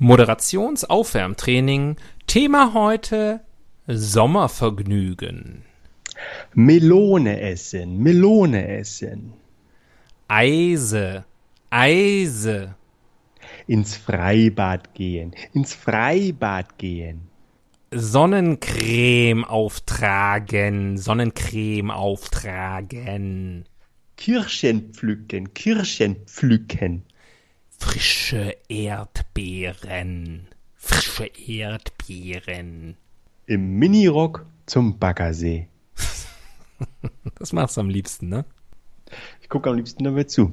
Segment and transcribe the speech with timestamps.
[0.00, 1.96] Moderationsaufwärmtraining.
[2.28, 3.40] Thema heute
[3.88, 5.64] Sommervergnügen.
[6.54, 9.32] Melone essen, Melone essen.
[10.28, 11.24] Eise,
[11.70, 12.76] Eise.
[13.66, 17.22] Ins Freibad gehen, ins Freibad gehen.
[17.90, 23.64] Sonnencreme auftragen, Sonnencreme auftragen.
[24.16, 27.02] Kirschen pflücken, Kirschen pflücken.
[27.80, 32.96] Frische Erdbeeren, frische Erdbeeren.
[33.46, 35.68] Im Minirock zum Baggersee.
[37.38, 38.44] Das machst du am liebsten, ne?
[39.40, 40.52] Ich gucke am liebsten dabei zu.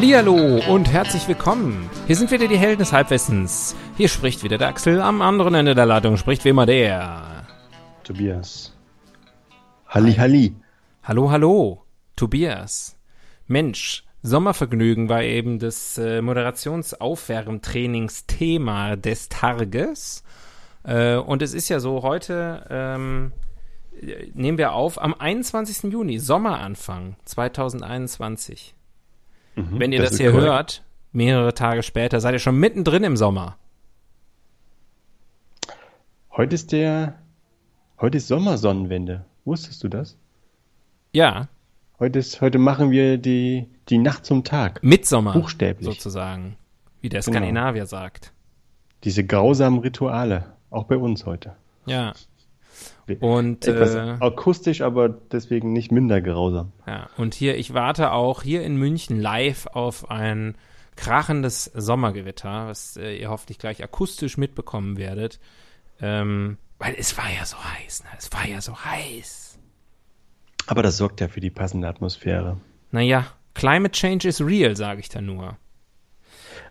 [0.00, 1.90] Hallihallo und herzlich willkommen.
[2.06, 3.76] Hier sind wieder die Helden des Halbwissens.
[3.98, 7.44] Hier spricht wieder der Axel, am anderen Ende der Leitung spricht wie immer der.
[8.02, 8.74] Tobias.
[9.86, 10.56] Halli, Halli.
[11.02, 11.84] Hallo, hallo,
[12.16, 12.96] Tobias.
[13.46, 20.24] Mensch, Sommervergnügen war eben das äh, Moderationsaufwärmtrainingsthema des Tages.
[20.82, 23.32] Äh, und es ist ja so, heute ähm,
[24.32, 25.92] nehmen wir auf am 21.
[25.92, 28.74] Juni, Sommeranfang 2021.
[29.70, 30.46] Mhm, Wenn ihr das, ist hier korrekt.
[30.48, 33.56] hört, mehrere Tage später, seid ihr schon mittendrin im Sommer.
[36.36, 37.14] Heute ist der,
[38.00, 39.24] heute ist Sommersonnenwende.
[39.44, 40.16] Wusstest du das?
[41.12, 41.48] Ja,
[41.98, 44.82] Heute ist, heute machen wir die, die Nacht zum Tag.
[44.82, 45.84] Mitsommer Buchstäblich.
[45.86, 46.56] sozusagen,
[47.02, 47.32] wie der Genau.
[47.36, 48.32] Skandinavier sagt.
[49.04, 50.46] Diese grausamen Rituale.
[50.70, 51.56] Auch bei uns heute.
[51.84, 52.14] Ja.
[53.20, 56.72] Und Etwas äh, akustisch, aber deswegen nicht minder grausam.
[56.86, 60.56] Ja, und hier, ich warte auch hier in München live auf ein
[60.96, 65.40] krachendes Sommergewitter, was äh, ihr hoffentlich gleich akustisch mitbekommen werdet.
[66.00, 68.10] Ähm, weil es war ja so heiß, ne?
[68.16, 69.58] Es war ja so heiß.
[70.66, 72.58] Aber das sorgt ja für die passende Atmosphäre.
[72.92, 75.56] Naja, Climate Change is real, sage ich da nur.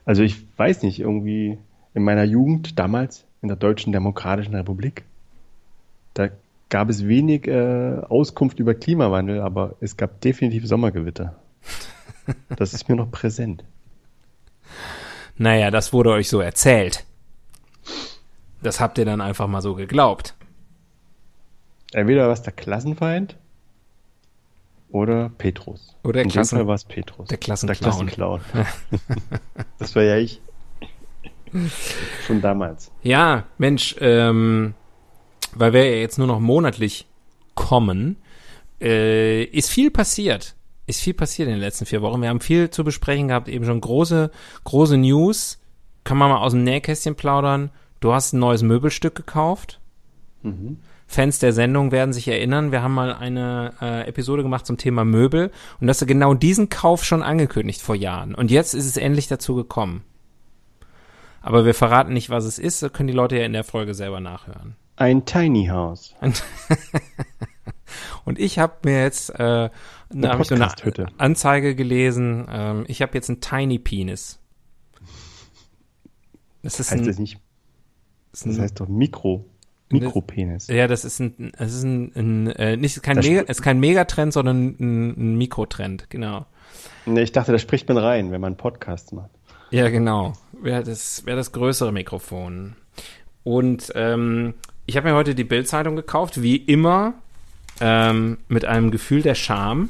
[0.05, 1.57] Also ich weiß nicht, irgendwie
[1.93, 5.03] in meiner Jugend damals in der Deutschen Demokratischen Republik,
[6.19, 6.29] da
[6.69, 11.35] gab es wenig äh, Auskunft über Klimawandel, aber es gab definitiv Sommergewitter.
[12.57, 13.63] Das ist mir noch präsent.
[15.35, 17.03] Naja, das wurde euch so erzählt.
[18.61, 20.35] Das habt ihr dann einfach mal so geglaubt.
[21.91, 23.35] Entweder war es der Klassenfeind
[24.91, 25.95] oder Petrus.
[26.03, 27.29] Oder In Klassen- war es Petrus.
[27.29, 27.79] der Klassenclown.
[27.79, 28.41] Der Klassenclown.
[29.79, 30.39] das war ja ich.
[32.27, 32.91] Schon damals.
[33.01, 34.75] Ja, Mensch, ähm,
[35.55, 37.07] weil wir ja jetzt nur noch monatlich
[37.55, 38.17] kommen,
[38.81, 40.55] äh, ist viel passiert.
[40.85, 42.21] Ist viel passiert in den letzten vier Wochen.
[42.21, 44.31] Wir haben viel zu besprechen gehabt, eben schon große,
[44.63, 45.59] große News.
[46.03, 47.71] Kann man mal aus dem Nähkästchen plaudern.
[47.99, 49.79] Du hast ein neues Möbelstück gekauft.
[51.05, 55.03] Fans der Sendung werden sich erinnern, wir haben mal eine äh, Episode gemacht zum Thema
[55.03, 58.35] Möbel und du hast genau diesen Kauf schon angekündigt vor Jahren.
[58.35, 60.03] Und jetzt ist es endlich dazu gekommen.
[61.41, 63.95] Aber wir verraten nicht, was es ist, das können die Leute ja in der Folge
[63.95, 64.75] selber nachhören.
[64.99, 66.13] Ein Tiny House.
[68.25, 69.69] Und ich habe mir jetzt, äh,
[70.09, 70.67] da habe ich so eine.
[71.17, 74.39] Anzeige gelesen, ähm, ich habe jetzt einen Tiny Penis.
[76.63, 77.39] Das ist Heißt ein, das nicht?
[78.33, 79.45] Das ein heißt doch Mikro.
[79.91, 80.67] Mikropenis.
[80.67, 83.79] ja, das ist ein, es ist ein, ein äh, nicht kein Das Mega, ist kein
[83.79, 86.45] Megatrend, sondern ein, ein Mikrotrend, genau.
[87.07, 89.31] Ne, ich dachte, da spricht man rein, wenn man Podcasts macht.
[89.71, 90.33] Ja, genau.
[90.61, 92.75] Wäre das, wär das größere Mikrofon.
[93.43, 94.53] Und ähm,
[94.89, 97.13] ich habe mir heute die Bildzeitung gekauft, wie immer,
[97.79, 99.89] ähm, mit einem Gefühl der Scham,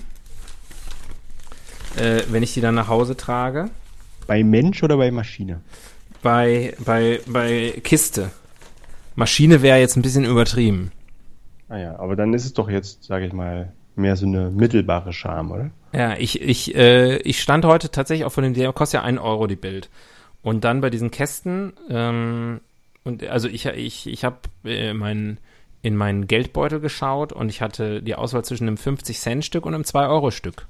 [1.95, 3.69] äh, wenn ich die dann nach Hause trage.
[4.27, 5.61] Bei Mensch oder bei Maschine?
[6.21, 8.31] Bei, bei, bei Kiste.
[9.15, 10.91] Maschine wäre jetzt ein bisschen übertrieben.
[11.69, 15.13] Ah ja, aber dann ist es doch jetzt, sage ich mal, mehr so eine mittelbare
[15.13, 15.71] Scham, oder?
[15.93, 19.17] Ja, ich, ich, äh, ich stand heute tatsächlich auch von dem, der kostet ja ein
[19.17, 19.89] Euro die Bild.
[20.41, 22.59] Und dann bei diesen Kästen, ähm,
[23.03, 25.37] und also ich, ich, ich habe äh, mein,
[25.81, 30.67] in meinen Geldbeutel geschaut und ich hatte die Auswahl zwischen einem 50-Cent-Stück und einem 2-Euro-Stück.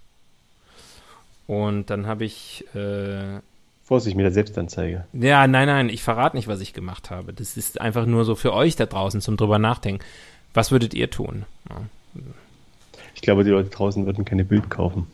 [1.48, 2.64] Und dann habe ich.
[2.76, 3.40] Äh,
[3.84, 5.06] Vorsicht mit der Selbstanzeige.
[5.14, 7.34] ja, nein, nein, ich verrate nicht, was ich gemacht habe.
[7.34, 10.06] Das ist einfach nur so für euch da draußen zum drüber nachdenken.
[10.54, 11.46] Was würdet ihr tun?
[11.70, 11.82] Ja.
[13.16, 15.08] Ich glaube, die Leute draußen würden keine Bild kaufen.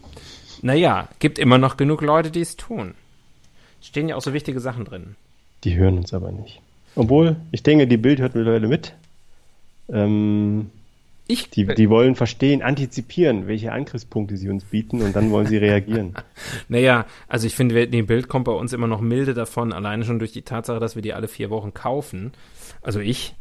[0.61, 2.95] Naja, gibt immer noch genug Leute, die es tun.
[3.81, 5.15] Stehen ja auch so wichtige Sachen drin.
[5.63, 6.61] Die hören uns aber nicht.
[6.95, 8.93] Obwohl, ich denke, die Bild hört mittlerweile mit.
[9.89, 10.69] Ähm,
[11.27, 15.57] Ich, die, die wollen verstehen, antizipieren, welche Angriffspunkte sie uns bieten und dann wollen sie
[15.57, 16.15] reagieren.
[16.69, 20.19] Naja, also ich finde, die Bild kommt bei uns immer noch milde davon, alleine schon
[20.19, 22.31] durch die Tatsache, dass wir die alle vier Wochen kaufen.
[22.81, 23.35] Also ich.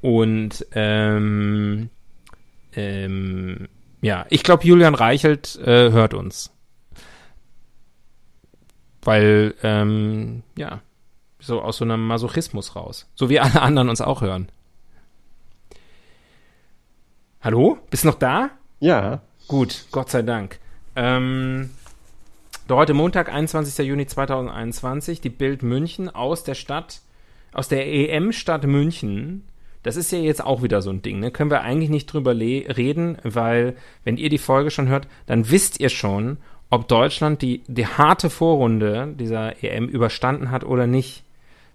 [0.00, 1.90] Und ähm,
[2.74, 3.68] ähm,
[4.02, 6.50] ja, ich glaube, Julian Reichelt äh, hört uns.
[9.02, 10.80] Weil, ähm, ja,
[11.40, 13.08] so aus so einem Masochismus raus.
[13.14, 14.48] So wie alle anderen uns auch hören.
[17.40, 17.78] Hallo?
[17.90, 18.50] Bist du noch da?
[18.80, 20.60] Ja, Gut, Gott sei Dank.
[20.94, 21.70] Ähm,
[22.68, 23.84] heute Montag, 21.
[23.84, 27.00] Juni 2021, die Bild München aus der Stadt,
[27.52, 29.42] aus der EM-Stadt München.
[29.82, 31.32] Das ist ja jetzt auch wieder so ein Ding, ne?
[31.32, 35.80] Können wir eigentlich nicht drüber reden, weil, wenn ihr die Folge schon hört, dann wisst
[35.80, 36.36] ihr schon,
[36.70, 41.24] ob Deutschland die, die harte Vorrunde dieser EM überstanden hat oder nicht.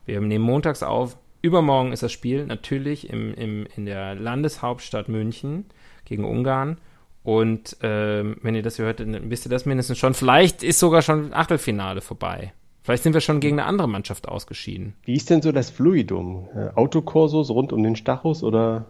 [0.05, 1.17] Wir nehmen montags auf.
[1.41, 5.65] Übermorgen ist das Spiel natürlich im, im, in der Landeshauptstadt München
[6.05, 6.77] gegen Ungarn.
[7.23, 10.13] Und ähm, wenn ihr das hört, dann wisst ihr das mindestens schon.
[10.13, 12.53] Vielleicht ist sogar schon Achtelfinale vorbei.
[12.83, 14.93] Vielleicht sind wir schon gegen eine andere Mannschaft ausgeschieden.
[15.05, 16.47] Wie ist denn so das Fluidum?
[16.55, 18.85] Äh, Autokursus rund um den Stachus oder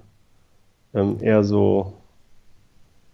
[0.94, 1.94] ähm, eher so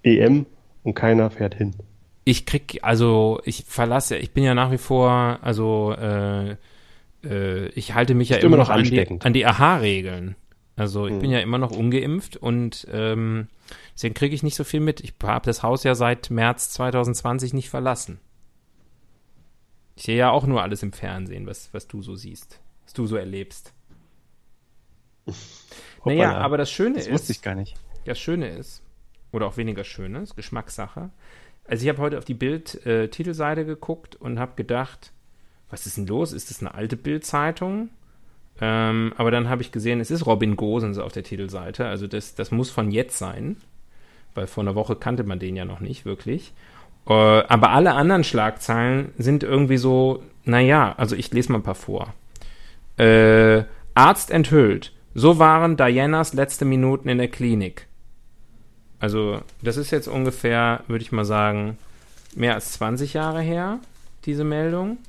[0.01, 0.48] EM
[0.83, 1.75] und keiner fährt hin?
[2.24, 6.56] Ich krieg, also ich verlasse, ich bin ja nach wie vor, also äh,
[7.24, 10.36] äh, ich halte mich ja immer immer noch an die, an die AHA-Regeln.
[10.76, 11.20] Also ich Hm.
[11.20, 13.48] bin ja immer noch ungeimpft und ähm,
[13.94, 15.02] deswegen kriege ich nicht so viel mit.
[15.02, 18.20] Ich habe das Haus ja seit März 2020 nicht verlassen.
[19.96, 23.06] Ich sehe ja auch nur alles im Fernsehen, was, was du so siehst, was du
[23.08, 23.74] so erlebst.
[26.04, 26.44] Naja, Hoppala.
[26.44, 27.76] aber das Schöne das ist, wusste ich gar nicht.
[28.06, 28.82] das Schöne ist,
[29.32, 31.12] oder auch weniger Schöne, ist Geschmackssache.
[31.66, 35.14] Also ich habe heute auf die Bild-Titelseite geguckt und habe gedacht,
[35.72, 36.34] was ist denn los?
[36.34, 37.90] Ist das eine alte Bild-Zeitung?
[38.60, 41.88] Ähm, aber dann habe ich gesehen, es ist Robin Gosens auf der Titelseite.
[41.88, 43.58] Also das, das muss von jetzt sein,
[44.36, 46.54] weil vor einer Woche kannte man den ja noch nicht wirklich.
[47.08, 51.76] Äh, aber alle anderen Schlagzeilen sind irgendwie so, naja, also ich lese mal ein paar
[51.76, 52.14] vor.
[52.98, 53.64] Äh,
[53.96, 54.94] Arzt enthüllt.
[55.14, 57.88] So waren Dianas letzte Minuten in der Klinik.
[59.00, 61.78] Also, das ist jetzt ungefähr, würde ich mal sagen,
[62.36, 63.80] mehr als 20 Jahre her,
[64.26, 65.00] diese Meldung.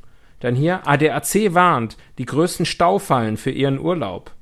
[0.42, 4.32] Dann hier, ADAC warnt, die größten Staufallen für ihren Urlaub.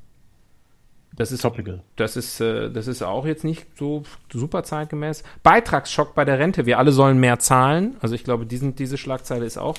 [1.15, 1.83] Das ist, Topical.
[1.97, 5.23] das ist, äh, das ist auch jetzt nicht so super zeitgemäß.
[5.43, 6.65] Beitragsschock bei der Rente.
[6.65, 7.97] Wir alle sollen mehr zahlen.
[8.01, 9.77] Also ich glaube, diesen, diese Schlagzeile ist auch.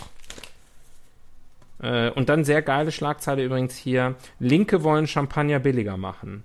[1.81, 4.13] Äh, und dann sehr geile Schlagzeile übrigens hier.
[4.37, 6.43] Linke wollen Champagner billiger machen.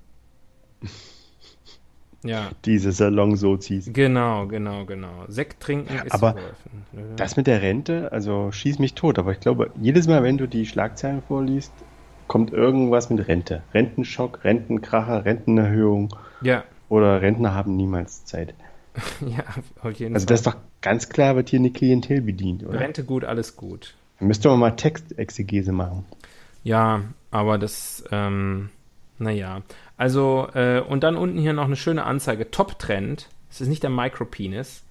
[2.29, 3.91] Ja, Diese Salon-Sozis.
[3.93, 5.25] genau, genau, genau.
[5.29, 7.17] Sekt trinken ist Aber verholfen.
[7.17, 10.47] Das mit der Rente, also schieß mich tot, aber ich glaube, jedes Mal, wenn du
[10.47, 11.73] die Schlagzeilen vorliest,
[12.29, 13.63] kommt irgendwas mit Rente.
[13.75, 18.55] Rentenschock, Rentenkracher, Rentenerhöhung Ja, oder Rentner haben niemals Zeit.
[19.21, 19.45] ja,
[19.83, 20.29] auf jeden Also Fall.
[20.35, 22.81] das ist doch ganz klar, wird hier eine Klientel bedient, oder?
[22.81, 23.95] Rente gut, alles gut.
[24.19, 26.05] Dann müsste man mal Textexegese machen.
[26.65, 28.71] Ja, aber das, ähm,
[29.19, 29.63] naja.
[29.97, 32.51] Also, äh, und dann unten hier noch eine schöne Anzeige.
[32.51, 33.29] Top-Trend.
[33.51, 34.83] Es ist nicht der Micropenis,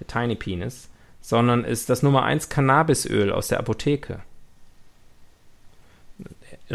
[0.00, 0.88] der Tiny Penis,
[1.20, 4.20] sondern ist das Nummer 1 Cannabisöl aus der Apotheke.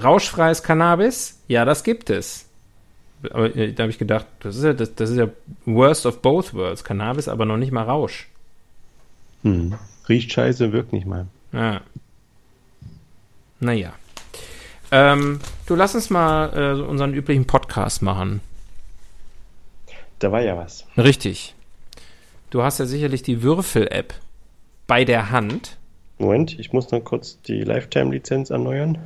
[0.01, 1.39] Rauschfreies Cannabis?
[1.48, 2.45] Ja, das gibt es.
[3.31, 5.27] Aber äh, da habe ich gedacht, das ist ja, das, das ist ja
[5.65, 6.83] worst of both worlds.
[6.83, 8.27] Cannabis, aber noch nicht mal Rausch.
[9.43, 9.75] Hm.
[10.10, 11.27] Riecht scheiße, wirkt nicht mal.
[11.51, 11.81] Ja.
[13.60, 13.93] Naja.
[14.96, 18.42] Ähm, du lass uns mal äh, unseren üblichen Podcast machen.
[20.20, 20.86] Da war ja was.
[20.96, 21.56] Richtig.
[22.52, 24.14] Du hast ja sicherlich die Würfel-App
[24.86, 25.78] bei der Hand.
[26.20, 29.00] Moment, ich muss noch kurz die Lifetime-Lizenz erneuern.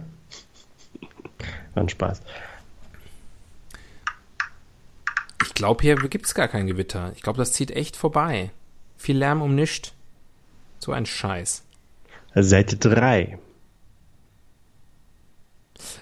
[1.74, 2.22] War ein Spaß.
[5.46, 7.14] Ich glaube, hier gibt es gar kein Gewitter.
[7.16, 8.52] Ich glaube, das zieht echt vorbei.
[8.98, 9.94] Viel Lärm um nischt.
[10.80, 11.64] So ein Scheiß.
[12.36, 13.40] Seite 3.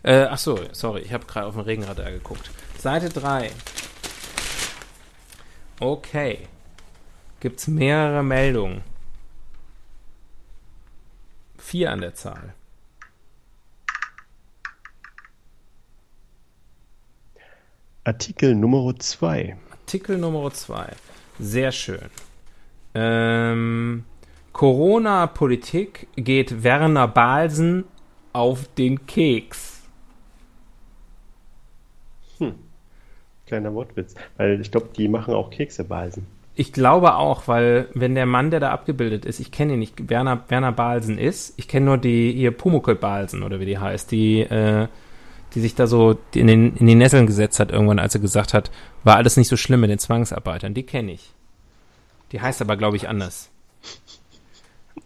[0.03, 2.50] Äh, ach so, sorry, ich habe gerade auf den Regenradar geguckt.
[2.77, 3.51] Seite 3.
[5.79, 6.48] Okay.
[7.39, 8.82] Gibt's mehrere Meldungen.
[11.58, 12.53] Vier an der Zahl.
[18.03, 19.58] Artikel Nummer 2.
[19.72, 20.94] Artikel Nummer 2.
[21.39, 22.10] Sehr schön.
[22.94, 24.05] Ähm,
[24.53, 27.86] Corona-Politik geht Werner Balsen
[28.32, 29.64] auf den Keks.
[33.45, 34.15] Kleiner Wortwitz.
[34.37, 36.27] Weil ich glaube, die machen auch Kekse Balsen.
[36.57, 40.09] Ich glaube auch, weil wenn der Mann, der da abgebildet ist, ich kenne ihn nicht,
[40.09, 44.09] Werner, Werner Balsen ist, ich kenne nur die, hier Pumuckl Balsen oder wie die heißt,
[44.09, 44.87] die, äh,
[45.53, 48.53] die sich da so in, den, in die Nesseln gesetzt hat irgendwann, als er gesagt
[48.53, 48.71] hat,
[49.03, 50.73] war alles nicht so schlimm mit den Zwangsarbeitern.
[50.73, 51.33] Die kenne ich.
[52.31, 53.49] Die heißt aber, glaube ich, anders.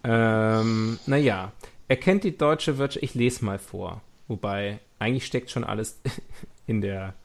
[0.03, 1.51] Ähm, naja,
[1.87, 4.01] er kennt die deutsche Wirtschaft, ich lese mal vor.
[4.27, 5.99] Wobei, eigentlich steckt schon alles
[6.67, 7.15] in der,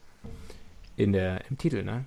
[0.97, 2.05] in der, im Titel, ne?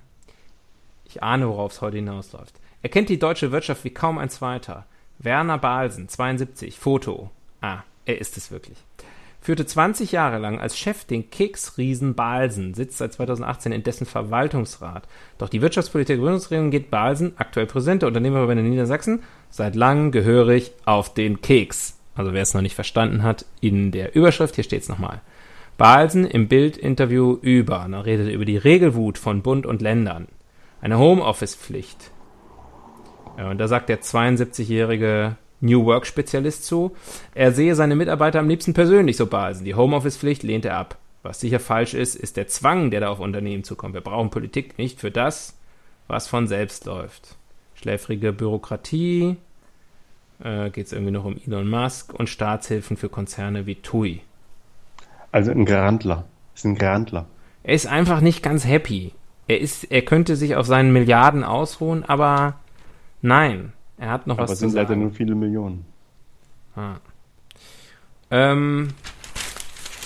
[1.05, 2.53] Ich ahne, worauf es heute hinausläuft.
[2.81, 4.85] Er kennt die deutsche Wirtschaft wie kaum ein zweiter.
[5.17, 7.31] Werner Balsen, 72, Foto.
[7.61, 8.77] Ah, er ist es wirklich.
[9.41, 15.07] Führte 20 Jahre lang als Chef den Keksriesen Balsen, sitzt seit 2018 in dessen Verwaltungsrat.
[15.37, 20.73] Doch die Wirtschaftspolitik der Gründungsregierung geht Balsen, aktuell präsenter Unternehmerverband in Niedersachsen, seit langem gehörig
[20.85, 21.97] auf den Keks.
[22.15, 25.21] Also wer es noch nicht verstanden hat, in der Überschrift, hier steht es nochmal.
[25.79, 30.27] Balsen im Bildinterview über, da redet er über die Regelwut von Bund und Ländern
[30.81, 32.11] eine Homeoffice-Pflicht.
[33.37, 36.97] Ja, und da sagt der 72-jährige New Work-Spezialist zu,
[37.33, 39.63] er sehe seine Mitarbeiter am liebsten persönlich so basen.
[39.63, 40.97] Die Homeoffice-Pflicht lehnt er ab.
[41.23, 43.93] Was sicher falsch ist, ist der Zwang, der da auf Unternehmen zukommt.
[43.93, 45.57] Wir brauchen Politik nicht für das,
[46.07, 47.37] was von selbst läuft.
[47.75, 49.37] Schläfrige Bürokratie,
[50.43, 54.19] äh, geht es irgendwie noch um Elon Musk und Staatshilfen für Konzerne wie TUI.
[55.31, 56.25] Also ein Garantler.
[56.55, 57.27] Ist ein Garantler.
[57.63, 59.13] Er ist einfach nicht ganz happy.
[59.47, 62.59] Er ist, er könnte sich auf seinen Milliarden ausruhen, aber
[63.21, 65.01] nein, er hat noch Aber was es zu sind leider sagen.
[65.01, 65.85] nur viele Millionen.
[66.75, 66.97] Ah.
[68.31, 68.89] Ähm,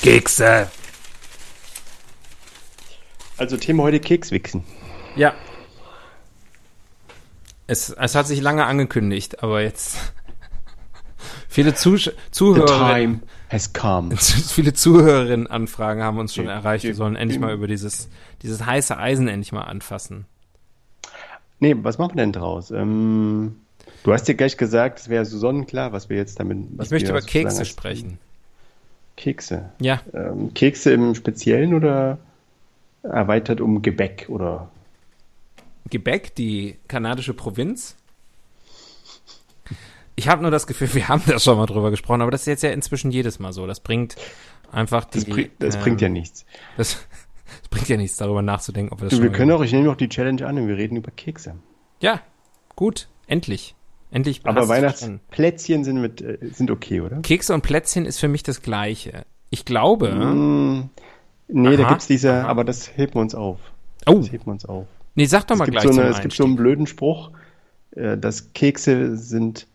[0.01, 0.69] Kekse.
[3.37, 4.63] Also Thema heute Kekswichsen.
[5.15, 5.33] Ja.
[7.67, 9.97] Es, es hat sich lange angekündigt, aber jetzt
[11.47, 12.61] viele Zusch The
[13.53, 14.17] Has come.
[14.17, 16.85] viele Zuhörerinnen-Anfragen haben uns schon erreicht.
[16.85, 18.09] Wir sollen endlich mal über dieses,
[18.41, 20.25] dieses heiße Eisen endlich mal anfassen.
[21.59, 22.71] Nee, was machen wir denn draus?
[22.71, 23.57] Ähm,
[24.03, 26.57] du hast ja gleich gesagt, es wäre so sonnenklar, was wir jetzt damit.
[26.77, 28.17] Was Ich möchte über Kekse sprechen.
[29.17, 29.69] Kekse.
[29.79, 32.17] Ja, Ähm, Kekse im Speziellen oder
[33.03, 34.71] erweitert um Gebäck oder
[35.91, 37.97] Quebec, die kanadische Provinz.
[40.15, 42.47] Ich habe nur das Gefühl, wir haben da schon mal drüber gesprochen, aber das ist
[42.47, 43.67] jetzt ja inzwischen jedes Mal so.
[43.67, 44.15] Das bringt
[44.71, 45.19] einfach die.
[45.19, 46.45] das, bring, das ähm, bringt ja nichts.
[46.77, 46.93] Das,
[47.61, 49.63] das bringt ja nichts, darüber nachzudenken, ob wir das Du, schon wir mal können auch,
[49.63, 51.55] ich nehme auch die Challenge an und wir reden über Kekse.
[51.99, 52.21] Ja,
[52.75, 53.75] gut, endlich.
[54.11, 54.41] Endlich.
[54.43, 54.67] Aber.
[54.67, 57.21] Weihnachtsplätzchen sind mit äh, sind okay, oder?
[57.21, 59.25] Kekse und Plätzchen ist für mich das Gleiche.
[59.49, 60.13] Ich glaube.
[60.13, 60.89] Mm,
[61.47, 62.47] nee, da Aha, gibt's diese, aha.
[62.47, 63.59] aber das heben wir uns auf.
[64.05, 64.85] Oh, Das heben wir uns auf.
[65.15, 67.31] nee, sag doch mal es gibt, gleich so eine, es gibt so einen blöden Spruch,
[67.91, 69.67] äh, dass Kekse sind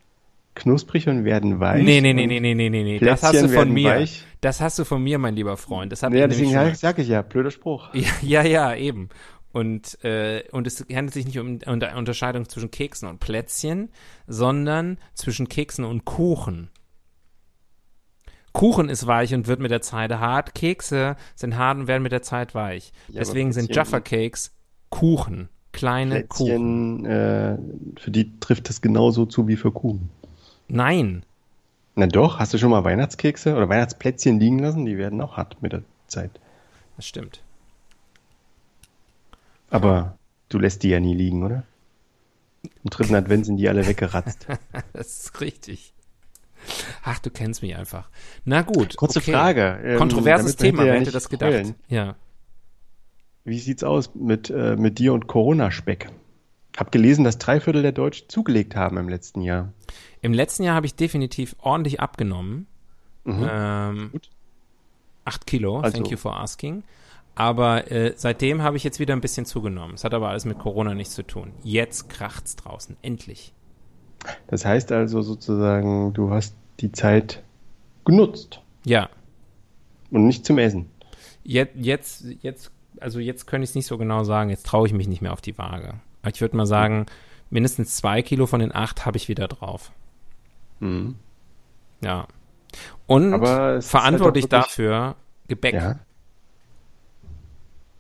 [0.59, 1.83] knusprig und werden weich.
[1.83, 2.99] Nee, nee, nee, nee, nee, nee, nee, nee.
[2.99, 3.91] Das hast du von mir.
[3.91, 4.25] weich.
[4.41, 5.91] Das hast du von mir, mein lieber Freund.
[5.91, 7.89] Das hat Ja, deswegen schon sag, ich ja, blöder Spruch.
[7.95, 9.09] Ja, ja, ja, eben.
[9.51, 13.91] Und, äh, und es handelt sich nicht um eine Unterscheidung zwischen Keksen und Plätzchen,
[14.27, 16.71] sondern zwischen Keksen und Kuchen.
[18.53, 20.55] Kuchen ist weich und wird mit der Zeit hart.
[20.55, 22.93] Kekse sind hart und werden mit der Zeit weich.
[23.09, 24.55] Ja, Deswegen sind Jaffa Cakes
[24.91, 25.49] Kuchen.
[25.73, 27.03] Kleine Kuchen.
[27.03, 27.59] Plätzchen, äh,
[28.01, 30.11] für die trifft das genauso zu wie für Kuchen.
[30.69, 31.25] Nein.
[31.95, 34.85] Na doch, hast du schon mal Weihnachtskekse oder Weihnachtsplätzchen liegen lassen?
[34.87, 36.31] Die werden auch hart mit der Zeit.
[36.97, 37.43] Das stimmt.
[39.71, 40.17] Aber
[40.49, 41.65] du lässt die ja nie liegen, oder?
[42.63, 44.47] Im dritten Advent sind die alle weggeratzt.
[44.93, 45.93] Das ist richtig.
[47.05, 48.09] Ach, du kennst mich einfach.
[48.45, 48.97] Na gut.
[48.97, 49.33] Kurze okay.
[49.33, 49.81] Frage.
[49.83, 51.51] ähm, Kontroverses Thema, ja wer hätte nicht das gedacht?
[51.51, 51.75] heulen.
[51.89, 52.17] Ja.
[53.45, 56.11] Wie sieht's aus mit, äh, mit dir und Corona-Speck?
[56.77, 59.73] Hab gelesen, dass drei Viertel der Deutschen zugelegt haben im letzten Jahr.
[60.23, 62.67] Im letzten Jahr habe ich definitiv ordentlich abgenommen.
[63.25, 63.49] Mhm.
[63.51, 64.31] Ähm, Gut.
[65.25, 66.83] acht Kilo, Also- thank you for asking.
[67.35, 69.95] Aber äh, seitdem habe ich jetzt wieder ein bisschen zugenommen.
[69.95, 71.53] Es hat aber alles mit Corona nichts zu tun.
[71.63, 73.53] Jetzt kracht's draußen, endlich.
[74.49, 77.45] Das heißt also sozusagen, du hast die Zeit
[78.05, 79.09] genutzt Ja,
[80.11, 80.91] und nicht zum Essen.
[81.45, 84.51] jetzt, jetzt, jetzt also jetzt könnte ich es nicht so genau sagen.
[84.51, 85.95] Jetzt traue ich mich nicht mehr auf die Waage.
[86.23, 87.07] Aber ich würde mal sagen,
[87.51, 89.93] mindestens zwei Kilo von den acht habe ich wieder drauf.
[90.81, 91.17] Mhm.
[92.01, 92.27] Ja.
[93.07, 95.17] Und es verantwortlich halt dafür
[95.49, 95.75] Gebäck.
[95.75, 95.99] Ja.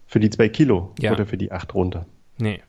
[0.06, 1.12] Für die zwei Kilo Ja.
[1.12, 2.06] oder für die acht runter.
[2.38, 2.62] Nee.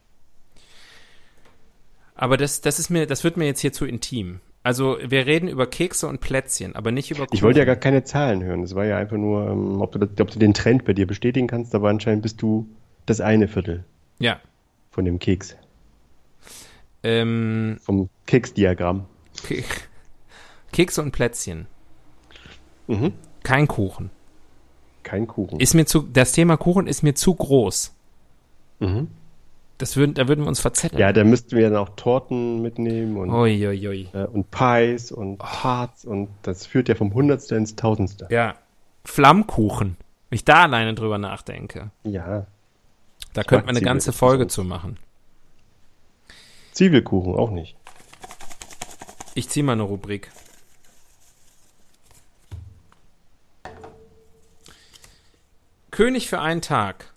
[2.15, 4.39] Aber das, das ist mir, das wird mir jetzt hier zu intim.
[4.61, 7.35] Also wir reden über Kekse und Plätzchen, aber nicht über Kuchen.
[7.35, 8.61] Ich wollte ja gar keine Zahlen hören.
[8.61, 11.47] Das war ja einfach nur, ähm, ob, du, ob du den Trend bei dir bestätigen
[11.47, 12.67] kannst, aber anscheinend bist du
[13.05, 13.85] das eine Viertel
[14.19, 14.39] Ja.
[14.91, 15.55] von dem Keks,
[17.03, 19.05] Ähm, vom Keksdiagramm.
[19.43, 19.63] Ke
[20.71, 21.67] Kekse und Plätzchen.
[22.87, 23.13] Mhm.
[23.43, 24.09] Kein Kuchen.
[25.03, 25.59] Kein Kuchen.
[25.59, 27.93] Ist mir zu, das Thema Kuchen ist mir zu groß.
[28.79, 29.07] mhm.
[29.77, 30.99] Das würden, da würden wir uns verzetteln.
[30.99, 34.09] Ja, da müssten wir dann auch Torten mitnehmen und, Ui, ui, ui.
[34.11, 38.27] äh, und Pies und Tarts und das führt ja vom Hundertste ins Tausendste.
[38.29, 38.55] Ja.
[39.05, 39.95] Flammkuchen.
[40.29, 41.91] Wenn ich da alleine drüber nachdenke.
[42.03, 42.45] Ja.
[43.31, 44.97] Da könnte man eine ganze Folge zu machen.
[46.73, 47.77] Zwiebelkuchen auch nicht.
[49.33, 50.29] Ich ziehe mal eine Rubrik.
[55.91, 57.13] König für einen Tag.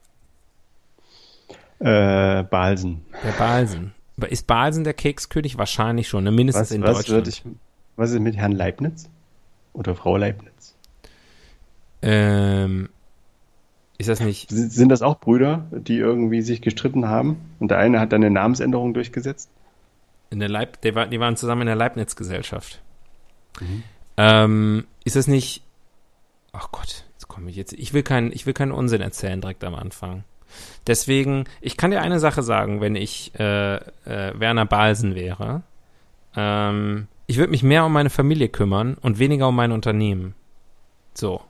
[1.78, 3.04] Äh, Balsen.
[3.24, 3.94] Der Balsen.
[4.28, 5.58] Ist Balsen der Kekskönig?
[5.58, 6.30] Wahrscheinlich schon, ne?
[6.30, 7.28] mindestens Was, in was, Deutschland.
[7.28, 7.42] ich,
[7.96, 9.08] was ist mit Herrn Leibniz?
[9.72, 10.76] Oder Frau Leibniz?
[12.02, 12.88] ähm,
[13.98, 14.50] ist das nicht?
[14.50, 17.40] Sind das auch Brüder, die irgendwie sich gestritten haben?
[17.60, 19.48] Und der eine hat dann eine Namensänderung durchgesetzt?
[20.30, 22.82] In der Leib, die waren zusammen in der Leibniz-Gesellschaft.
[23.60, 23.82] Mhm.
[24.16, 25.62] Ähm, ist das nicht?
[26.52, 27.04] Ach Gott,
[27.48, 27.72] ich jetzt.
[27.72, 30.24] Ich will keinen, ich will keinen Unsinn erzählen direkt am Anfang.
[30.86, 33.80] Deswegen, ich kann dir eine Sache sagen, wenn ich äh, äh,
[34.38, 35.62] Werner Balsen wäre.
[36.36, 40.34] Ähm, ich würde mich mehr um meine Familie kümmern und weniger um mein Unternehmen.
[41.14, 41.40] So.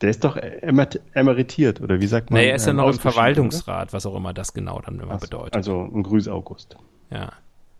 [0.00, 2.40] Der ist doch emer- emeritiert, oder wie sagt man?
[2.40, 5.04] Nee, er ist ja Ähm, noch im Verwaltungsrat, was auch immer das genau dann immer
[5.08, 5.18] oder?
[5.18, 5.54] So, bedeutet.
[5.56, 6.76] Also ein Grüß August.
[7.10, 7.18] Ja.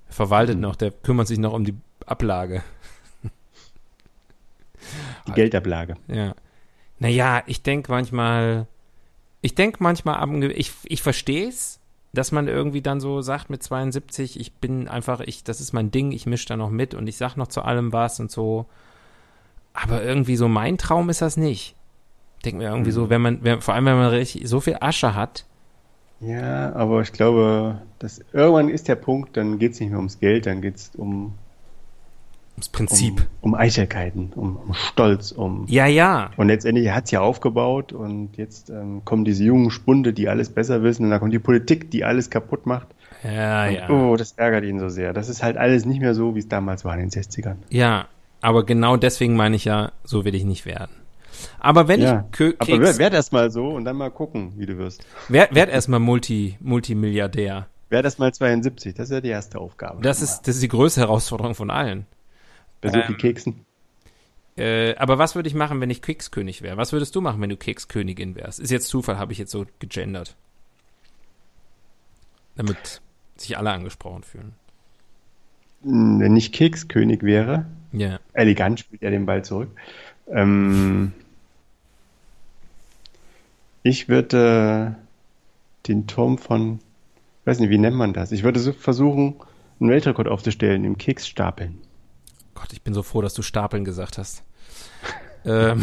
[0.09, 0.62] Er verwaltet Mhm.
[0.62, 1.75] noch, der kümmert sich noch um die
[2.07, 2.62] Ablage.
[5.29, 5.97] Die Geldablage.
[6.09, 6.35] Ja.
[7.00, 8.69] Naja, ich denke manchmal,
[9.40, 11.80] ich denke manchmal, ich, ich verstehe es,
[12.12, 15.90] dass man irgendwie dann so sagt mit 72, ich bin einfach, ich, das ist mein
[15.90, 18.66] Ding, ich mische da noch mit und ich sag noch zu allem was und so.
[19.73, 21.75] Aber irgendwie so mein Traum ist das nicht.
[22.45, 25.14] Denk mir irgendwie so, wenn man, wenn, vor allem wenn man richtig so viel Asche
[25.14, 25.47] hat,
[26.21, 30.19] Ja, aber ich glaube, dass irgendwann ist der Punkt, dann geht es nicht mehr ums
[30.21, 31.35] Geld, dann geht es um,
[32.54, 33.26] ums um, Prinzip.
[33.40, 35.64] um Eitelkeiten, um, um Stolz, um.
[35.69, 36.30] Ja, ja.
[36.37, 40.51] Und letztendlich hat es ja aufgebaut und jetzt ähm, kommen diese jungen Spunde, die alles
[40.51, 42.88] besser wissen und dann kommt die Politik, die alles kaputt macht.
[43.24, 43.90] Ja, und, ja.
[43.90, 45.12] Oh, das ärgert ihn so sehr.
[45.12, 47.57] Das ist halt alles nicht mehr so, wie es damals war in den 60ern.
[47.70, 48.07] Ja,
[48.40, 50.90] aber genau deswegen meine ich ja, so will ich nicht werden.
[51.59, 54.53] Aber wenn Ja, ich Kö aber werd, werd erst mal so und dann mal gucken,
[54.57, 55.05] wie du wirst.
[55.29, 57.66] werd, werd erstmal Multi, Multimilliardär.
[57.88, 60.03] Werd erst mal 72, das ist ja die erste Aufgabe.
[60.03, 62.07] Das ist, das ist die größte Herausforderung von allen.
[62.81, 63.64] Bei so ähm, viel Keksen.
[64.57, 66.77] Äh, aber was würde ich machen, wenn ich Kekskönig wäre?
[66.77, 68.61] Was würdest du machen, wenn du Kekskönigin wärst?
[68.61, 70.37] Ist jetzt Zufall, habe ich jetzt so gegendert.
[72.57, 73.01] Damit
[73.37, 74.55] sich alle angesprochen fühlen.
[75.83, 78.19] Hm, Wenn ich Kekskönig wäre, Ja.
[78.35, 79.71] elegant spielt er den Ball zurück.
[80.29, 81.12] Ähm,
[83.83, 86.81] ich würde äh, den Turm von,
[87.47, 88.33] weiß nicht, wie nennt man das?
[88.33, 89.37] Ich würde so versuchen,
[89.81, 91.79] einen Weltrekord aufzustellen im Keksstapeln.
[92.61, 94.42] Gott, ich bin so froh, dass du Stapeln gesagt hast.
[95.44, 95.83] ähm,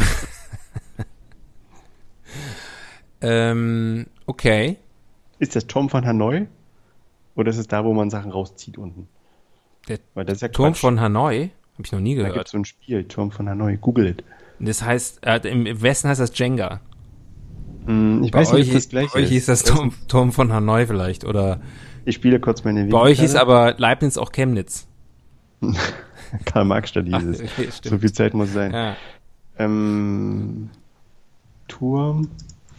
[3.20, 4.76] ähm, okay.
[5.38, 6.46] Ist das Turm von Hanoi?
[7.34, 9.08] Oder ist es da, wo man Sachen rauszieht unten?
[9.88, 10.80] Der Weil das ist ja Turm Quatsch.
[10.80, 11.50] von Hanoi?
[11.74, 12.48] Habe ich noch nie Da gibt gehört.
[12.48, 13.76] so ein Spiel, Turm von Hanoi.
[13.76, 14.24] Google it.
[14.58, 16.80] Das heißt, äh, im Westen heißt das Jenga.
[17.86, 20.32] Hm, ich Bei weiß nicht, ob das ist- gleiche bei euch ist das Turm, Turm
[20.32, 21.24] von Hanoi vielleicht.
[21.24, 21.60] Oder
[22.04, 24.86] Ich spiele kurz meine bei euch ist aber Leibniz auch Chemnitz.
[26.44, 27.40] Karl-Marx-Stadt hieß es.
[27.58, 28.72] okay, So viel Zeit muss sein.
[28.72, 28.96] Ja.
[29.58, 30.70] Ähm,
[31.66, 32.30] Turm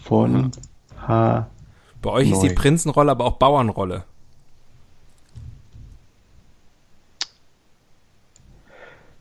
[0.04, 0.52] von
[1.08, 1.48] H.
[2.02, 2.56] Bei euch ist die Neu.
[2.56, 4.06] Prinzenrolle aber auch Bauernrolle.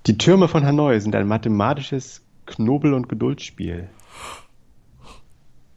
[0.06, 3.90] Die Türme von Hanoi sind ein mathematisches Knobel- und Geduldsspiel.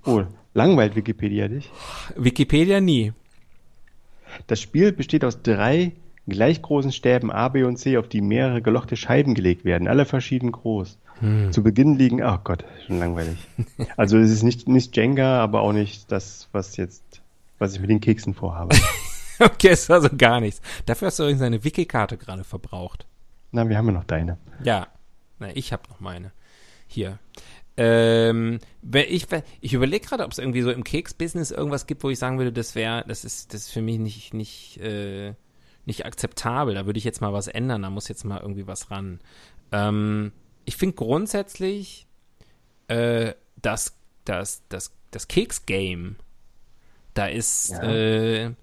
[0.05, 1.69] Oh, langweilt Wikipedia dich?
[2.15, 3.13] Wikipedia nie.
[4.47, 5.93] Das Spiel besteht aus drei
[6.27, 10.05] gleich großen Stäben A, B und C, auf die mehrere gelochte Scheiben gelegt werden, alle
[10.05, 10.97] verschieden groß.
[11.19, 11.51] Hm.
[11.51, 13.37] Zu Beginn liegen, ach Gott, schon langweilig.
[13.97, 17.21] Also es ist nicht, nicht Jenga, aber auch nicht das, was jetzt,
[17.59, 18.75] was ich mit den Keksen vorhabe.
[19.39, 20.61] Okay, es war so gar nichts.
[20.85, 23.07] Dafür hast du übrigens eine Wiki-Karte gerade verbraucht.
[23.51, 24.37] Na, wir haben ja noch deine.
[24.63, 24.87] Ja.
[25.39, 26.31] Na, ich habe noch meine.
[26.85, 27.17] Hier.
[27.75, 28.59] Ähm,
[28.93, 29.25] ich
[29.61, 32.53] ich überlege gerade, ob es irgendwie so im Keks-Business irgendwas gibt, wo ich sagen würde,
[32.53, 35.33] das wäre, das ist, das ist für mich nicht, nicht, äh,
[35.85, 36.75] nicht akzeptabel.
[36.75, 39.19] Da würde ich jetzt mal was ändern, da muss jetzt mal irgendwie was ran.
[39.71, 40.31] Ähm,
[40.65, 42.07] ich finde grundsätzlich,
[42.87, 46.15] äh, das, das, das, das Keks-Game,
[47.13, 47.83] da ist, Ja.
[47.83, 48.53] äh,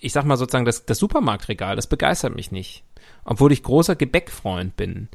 [0.00, 2.84] ich sag mal sozusagen, das, das Supermarktregal, das begeistert mich nicht.
[3.24, 5.08] Obwohl ich großer Gebäckfreund bin.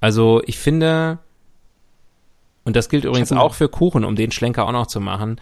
[0.00, 1.18] Also ich finde,
[2.64, 5.40] und das gilt übrigens auch für Kuchen, um den Schlenker auch noch zu machen,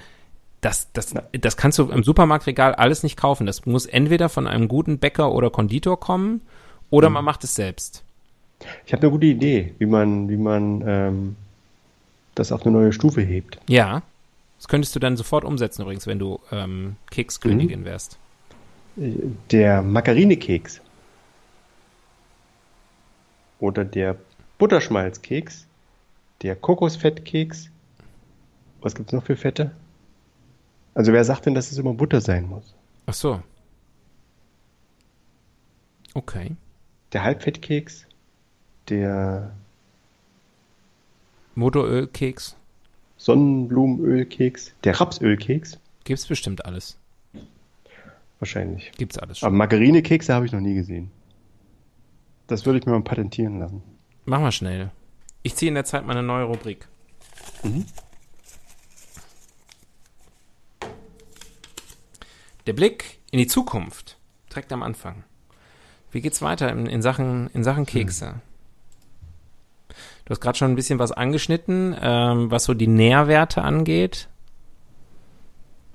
[0.63, 3.47] das, das, das kannst du im Supermarktregal alles nicht kaufen.
[3.47, 6.41] Das muss entweder von einem guten Bäcker oder Konditor kommen
[6.89, 8.05] oder man macht es selbst.
[8.87, 11.37] Ich habe eine gute Idee, wie man, wie man ähm,
[12.37, 13.59] das auf eine neue Stufe hebt.
[13.69, 14.03] Ja.
[14.59, 17.85] Das könntest du dann sofort umsetzen übrigens, wenn du ähm, Kekskönigin mhm.
[17.85, 18.19] wärst.
[19.51, 20.81] Der Margarinekeks.
[23.59, 24.17] Oder der
[24.59, 25.67] Butterschmalzkeks.
[26.43, 27.69] Der Kokosfettkeks.
[28.81, 29.73] Was gibt es noch für Fette?
[30.95, 32.75] Also wer sagt denn, dass es immer Butter sein muss?
[33.07, 33.43] Ach so.
[36.15, 36.57] Okay.
[37.13, 38.07] Der Halbfettkeks.
[38.89, 39.53] Der
[41.55, 42.57] Motorölkeks.
[43.17, 44.75] Sonnenblumenölkeks.
[44.85, 45.79] Der Rapsölkeks.
[46.05, 46.99] Gibt's bestimmt alles.
[48.39, 48.91] Wahrscheinlich.
[48.99, 49.47] Gibt's alles schon.
[49.47, 51.11] Aber Margarinekekse habe ich noch nie gesehen.
[52.49, 53.83] Das würde ich mir mal patentieren lassen.
[54.25, 54.91] Mach mal schnell.
[55.43, 56.89] Ich ziehe in der Zeit meine neue Rubrik.
[57.63, 57.87] Mhm.
[62.67, 64.19] Der Blick in die Zukunft
[64.51, 65.25] direkt am Anfang.
[66.11, 68.29] Wie geht's weiter in, in Sachen, in Sachen Kekse?
[68.29, 68.41] Hm.
[70.25, 74.29] Du hast gerade schon ein bisschen was angeschnitten, ähm, was so die Nährwerte angeht.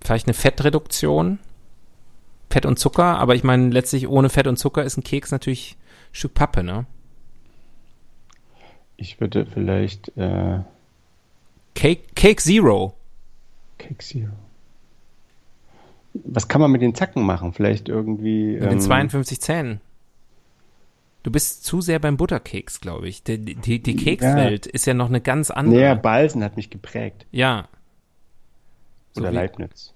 [0.01, 1.39] Vielleicht eine Fettreduktion.
[2.49, 5.77] Fett und Zucker, aber ich meine, letztlich ohne Fett und Zucker ist ein Keks natürlich
[6.11, 6.85] ein Stück Pappe, ne?
[8.95, 10.59] Ich würde vielleicht äh
[11.75, 12.95] Cake, Cake Zero.
[13.77, 14.31] Cake Zero.
[16.25, 17.53] Was kann man mit den Zacken machen?
[17.53, 18.53] Vielleicht irgendwie.
[18.53, 19.81] Mit ähm, den 52 Zähnen.
[21.23, 23.23] Du bist zu sehr beim Butterkeks, glaube ich.
[23.23, 24.71] Die, die, die Kekswelt ja.
[24.71, 25.75] ist ja noch eine ganz andere.
[25.75, 27.25] Naja, Balsen hat mich geprägt.
[27.31, 27.67] Ja.
[29.13, 29.93] So Oder wie, Leibniz.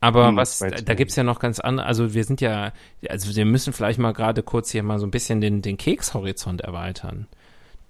[0.00, 2.72] Aber hm, was, da gibt's ja noch ganz andere, also wir sind ja,
[3.08, 6.60] also wir müssen vielleicht mal gerade kurz hier mal so ein bisschen den, den Kekshorizont
[6.60, 7.26] erweitern.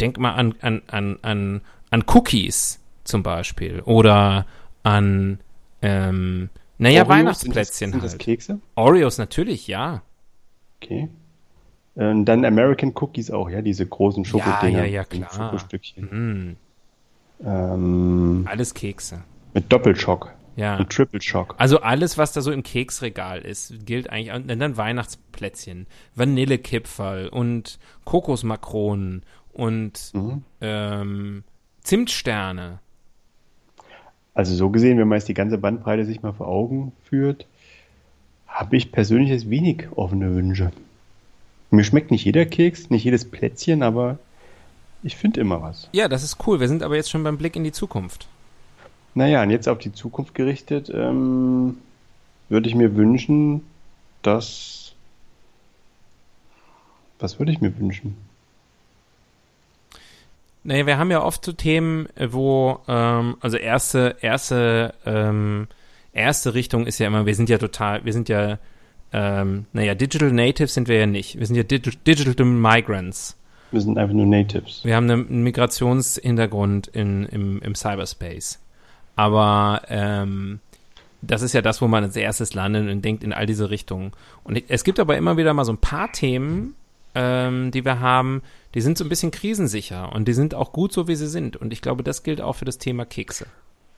[0.01, 4.47] Denk mal an, an, an, an, an Cookies zum Beispiel oder
[4.83, 5.41] an,
[5.83, 6.49] ähm,
[6.79, 8.61] naja, Oreos, Weihnachtsplätzchen sind das, sind das Kekse?
[8.75, 10.03] Oreos natürlich, ja.
[10.81, 11.09] Okay.
[11.95, 14.79] Und dann American Cookies auch, ja, diese großen Schokodinger.
[14.79, 15.31] Ja, ja, ja, klar.
[15.33, 16.09] Schokostückchen.
[16.11, 16.57] Mhm.
[17.45, 19.25] Ähm, alles Kekse.
[19.55, 20.33] Mit Doppelschock.
[20.59, 20.77] Ja.
[20.77, 21.55] Und Triple Shock.
[21.57, 24.35] Also alles, was da so im Keksregal ist, gilt eigentlich.
[24.35, 25.87] Und dann Weihnachtsplätzchen,
[26.17, 30.43] Vanillekipferl und Kokosmakronen und mhm.
[30.61, 31.45] ähm,
[31.83, 32.81] Zimtsterne.
[34.39, 37.45] Also so gesehen, wenn man jetzt die ganze Bandbreite sich mal vor Augen führt,
[38.47, 40.71] habe ich persönlich jetzt wenig offene Wünsche.
[41.73, 44.21] Mir schmeckt nicht jeder Keks, nicht jedes Plätzchen, aber
[45.03, 45.89] ich finde immer was.
[45.91, 46.61] Ja, das ist cool.
[46.61, 48.29] Wir sind aber jetzt schon beim Blick in die Zukunft.
[49.13, 51.79] Naja, und jetzt auf die Zukunft gerichtet, ähm,
[52.49, 53.63] würde ich mir wünschen,
[54.23, 54.95] dass.
[57.19, 58.17] Was würde ich mir wünschen?
[60.65, 65.69] Naja, wir haben ja oft so Themen, wo, ähm, also erste, erste, ähm,
[66.13, 68.59] erste Richtung ist ja immer, wir sind ja total, wir sind ja,
[69.13, 71.39] ähm, naja, Digital Natives sind wir ja nicht.
[71.39, 73.39] Wir sind ja Digi Digital Migrants.
[73.71, 74.85] Wir sind einfach nur Natives.
[74.85, 78.61] Wir haben einen Migrationshintergrund in, im, im Cyberspace.
[79.17, 80.61] Aber ähm,
[81.21, 84.13] das ist ja das, wo man als erstes landet und denkt in all diese Richtungen.
[84.45, 86.75] Und es gibt aber immer wieder mal so ein paar Themen,
[87.15, 88.43] ähm, die wir haben,
[88.75, 91.57] die sind so ein bisschen krisensicher und die sind auch gut so, wie sie sind.
[91.57, 93.47] Und ich glaube, das gilt auch für das Thema Kekse.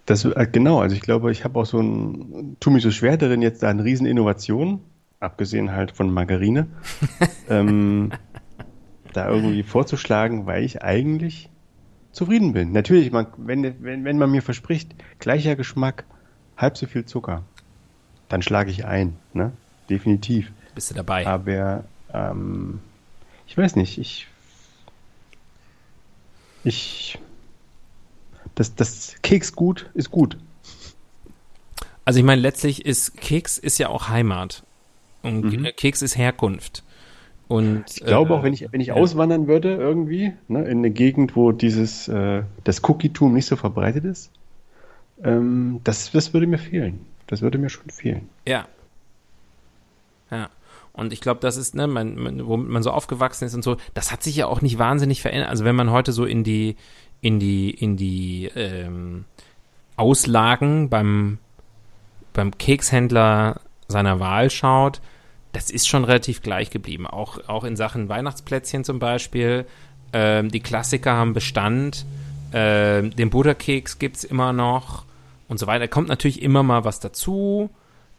[0.06, 3.16] Das, äh, genau, also ich glaube, ich habe auch so ein, tu mich so schwer
[3.16, 4.80] darin, jetzt da eine riesen Innovation,
[5.18, 6.68] abgesehen halt von Margarine,
[7.48, 8.10] ähm,
[9.12, 11.50] da irgendwie vorzuschlagen, weil ich eigentlich
[12.12, 12.72] zufrieden bin.
[12.72, 16.04] Natürlich, man, wenn, wenn, wenn man mir verspricht, gleicher Geschmack,
[16.56, 17.44] halb so viel Zucker,
[18.28, 19.52] dann schlage ich ein, ne?
[19.88, 20.52] Definitiv.
[20.74, 21.26] Bist du dabei?
[21.26, 22.78] Aber ähm,
[23.50, 24.28] ich weiß nicht, ich
[26.62, 27.18] ich
[28.54, 30.38] das, das Keks gut ist gut.
[32.04, 34.62] Also ich meine, letztlich ist Keks ist ja auch Heimat.
[35.22, 35.68] Und mhm.
[35.76, 36.84] Keks ist Herkunft.
[37.48, 38.94] Und, ich glaube äh, auch, wenn ich, wenn ich ja.
[38.94, 44.04] auswandern würde irgendwie, ne, in eine Gegend, wo dieses, äh, das Cookie-Tum nicht so verbreitet
[44.04, 44.30] ist,
[45.24, 47.04] ähm, das, das würde mir fehlen.
[47.26, 48.28] Das würde mir schon fehlen.
[48.46, 48.68] Ja.
[50.30, 50.48] Ja.
[51.00, 53.78] Und ich glaube, das ist, ne, man, man, womit man so aufgewachsen ist und so,
[53.94, 55.48] das hat sich ja auch nicht wahnsinnig verändert.
[55.48, 56.76] Also wenn man heute so in die,
[57.22, 59.24] in die, in die ähm,
[59.96, 61.38] Auslagen beim,
[62.34, 65.00] beim Kekshändler seiner Wahl schaut,
[65.52, 67.06] das ist schon relativ gleich geblieben.
[67.06, 69.64] Auch, auch in Sachen Weihnachtsplätzchen zum Beispiel.
[70.12, 72.04] Ähm, die Klassiker haben Bestand.
[72.52, 75.06] Ähm, den Butterkeks gibt es immer noch
[75.48, 75.88] und so weiter.
[75.88, 77.70] Kommt natürlich immer mal was dazu.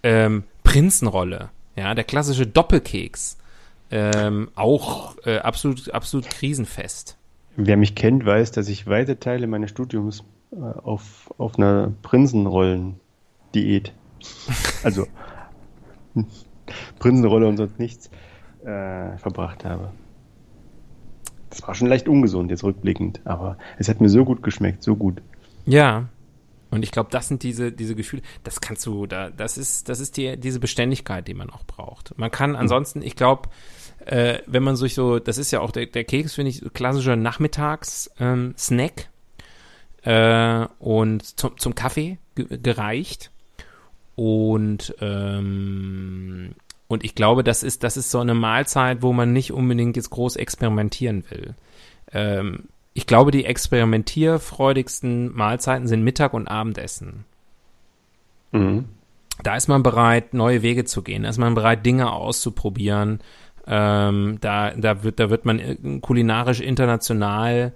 [0.01, 3.37] Ähm, Prinzenrolle, ja, der klassische Doppelkeks.
[3.89, 7.17] Ähm, auch äh, absolut, absolut krisenfest.
[7.57, 13.93] Wer mich kennt, weiß, dass ich weite Teile meines Studiums äh, auf, auf einer Prinzenrollen-Diät,
[14.83, 15.07] also
[16.99, 18.11] Prinzenrolle und sonst nichts
[18.63, 19.89] äh, verbracht habe.
[21.49, 24.95] Das war schon leicht ungesund, jetzt rückblickend, aber es hat mir so gut geschmeckt, so
[24.95, 25.21] gut.
[25.65, 26.05] Ja.
[26.71, 29.99] Und ich glaube, das sind diese, diese Gefühle, das kannst du, da, das ist, das
[29.99, 32.17] ist die, diese Beständigkeit, die man auch braucht.
[32.17, 33.49] Man kann ansonsten, ich glaube,
[34.05, 37.17] äh, wenn man sich so, das ist ja auch der, der Keks, finde ich, klassischer
[37.17, 39.10] Nachmittags-Snack
[40.05, 43.31] ähm, äh, und zum, zum Kaffee gereicht.
[44.15, 46.55] Und, ähm,
[46.88, 50.10] und ich glaube, das ist, das ist so eine Mahlzeit, wo man nicht unbedingt jetzt
[50.10, 51.55] groß experimentieren will.
[52.13, 57.25] Ähm, ich glaube, die experimentierfreudigsten Mahlzeiten sind Mittag- und Abendessen.
[58.51, 58.86] Mhm.
[59.43, 61.23] Da ist man bereit, neue Wege zu gehen.
[61.23, 63.19] Da ist man bereit, Dinge auszuprobieren.
[63.65, 67.73] Ähm, da, da, wird, da wird man kulinarisch international,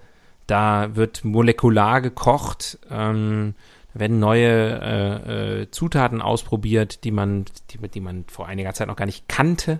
[0.47, 2.77] da wird molekular gekocht.
[2.89, 3.55] Ähm,
[3.93, 8.87] da werden neue äh, äh, Zutaten ausprobiert, die man, die, die man vor einiger Zeit
[8.87, 9.79] noch gar nicht kannte.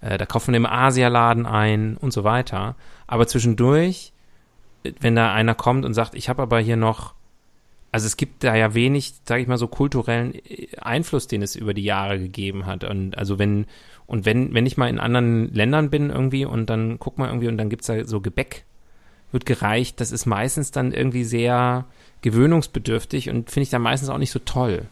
[0.00, 2.76] Äh, da kauft man im Asialaden ein und so weiter.
[3.06, 4.12] Aber zwischendurch,
[5.00, 7.14] wenn da einer kommt und sagt, ich habe aber hier noch,
[7.92, 11.56] also es gibt da ja wenig, sage ich mal so, kulturellen äh, Einfluss, den es
[11.56, 12.84] über die Jahre gegeben hat.
[12.84, 13.66] Und also wenn,
[14.06, 17.48] und wenn, wenn ich mal in anderen Ländern bin irgendwie und dann guck mal irgendwie
[17.48, 18.64] und dann gibt's da so Gebäck,
[19.32, 21.86] wird gereicht, das ist meistens dann irgendwie sehr
[22.22, 24.86] gewöhnungsbedürftig und finde ich dann meistens auch nicht so toll.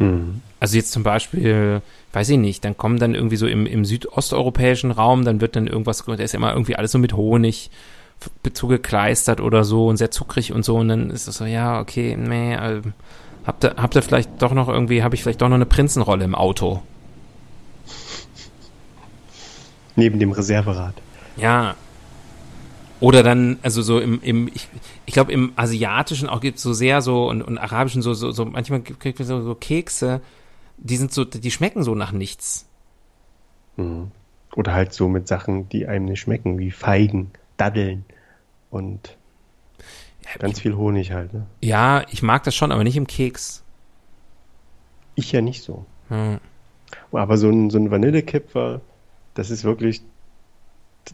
[0.00, 0.40] Mhm.
[0.58, 1.82] Also jetzt zum Beispiel,
[2.12, 5.66] weiß ich nicht, dann kommen dann irgendwie so im, im südosteuropäischen Raum, dann wird dann
[5.66, 7.70] irgendwas, da ist immer irgendwie alles so mit Honig
[8.52, 12.16] zugekleistert oder so und sehr zuckrig und so und dann ist es so, ja, okay,
[12.18, 12.82] nee, äh,
[13.46, 16.24] habt ihr, habt ihr vielleicht doch noch irgendwie, habe ich vielleicht doch noch eine Prinzenrolle
[16.24, 16.82] im Auto?
[19.96, 20.94] Neben dem Reserverad.
[21.36, 21.74] Ja,
[23.00, 24.68] oder dann, also so im, im ich,
[25.06, 28.30] ich glaube, im Asiatischen auch gibt es so sehr so und, und Arabischen so, so,
[28.30, 30.20] so manchmal kriegt man so, so Kekse,
[30.76, 32.66] die sind so, die schmecken so nach nichts.
[33.76, 34.10] Mhm.
[34.54, 38.04] Oder halt so mit Sachen, die einem nicht schmecken, wie Feigen, Daddeln
[38.70, 39.16] und
[40.38, 41.32] ganz ich, viel Honig halt.
[41.32, 41.46] Ne?
[41.62, 43.62] Ja, ich mag das schon, aber nicht im Keks.
[45.14, 45.86] Ich ja nicht so.
[46.08, 46.38] Hm.
[47.12, 48.80] Aber so ein, so ein Vanillekipfer,
[49.34, 50.02] das ist wirklich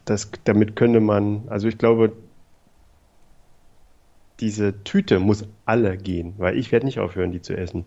[0.04, 2.12] das, damit könnte man, also ich glaube,
[4.40, 7.86] diese Tüte muss alle gehen, weil ich werde nicht aufhören, die zu essen.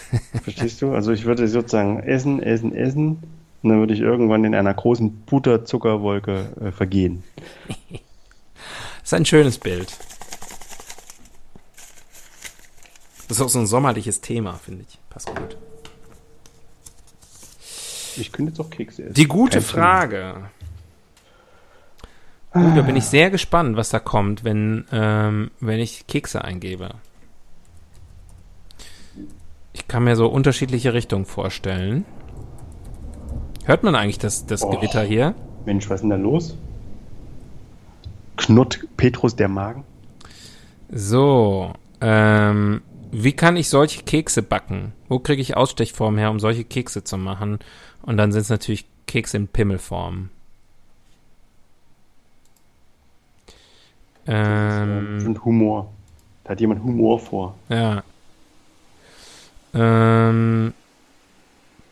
[0.42, 0.92] Verstehst du?
[0.92, 3.22] Also ich würde sozusagen essen, essen, essen
[3.62, 7.22] und dann würde ich irgendwann in einer großen Butterzuckerwolke äh, vergehen.
[7.88, 8.00] Das
[9.04, 9.94] ist ein schönes Bild.
[13.28, 14.98] Das ist auch so ein sommerliches Thema, finde ich.
[15.10, 15.56] Passt gut.
[18.16, 19.14] Ich könnte jetzt auch Kekse essen.
[19.14, 20.50] Die gute Frage.
[22.52, 26.94] Uh, da bin ich sehr gespannt, was da kommt, wenn, ähm, wenn ich Kekse eingebe.
[29.72, 32.04] Ich kann mir so unterschiedliche Richtungen vorstellen.
[33.64, 35.34] Hört man eigentlich das, das oh, Gewitter hier?
[35.64, 36.56] Mensch, was ist denn da los?
[38.36, 39.84] Knurrt Petrus der Magen?
[40.90, 42.82] So, ähm,
[43.12, 44.92] wie kann ich solche Kekse backen?
[45.08, 47.60] Wo kriege ich Ausstechformen her, um solche Kekse zu machen?
[48.02, 50.30] Und dann sind es natürlich Kekse in Pimmelform.
[54.32, 55.90] Ähm, und Humor.
[56.44, 57.56] Da hat jemand Humor vor.
[57.68, 58.02] Ja.
[59.74, 60.72] Ähm.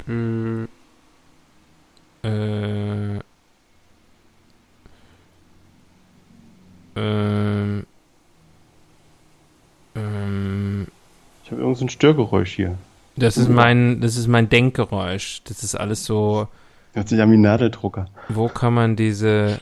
[0.06, 0.68] Mh,
[2.22, 3.18] äh,
[6.96, 7.86] ähm,
[9.94, 10.86] ähm,
[11.44, 12.78] ich habe irgend so ein Störgeräusch hier.
[13.16, 15.42] Das ist mein, das ist mein Denkgeräusch.
[15.44, 16.48] Das ist alles so.
[16.92, 18.08] Hört sich an wie Nadeldrucker.
[18.28, 19.60] Wo kann man diese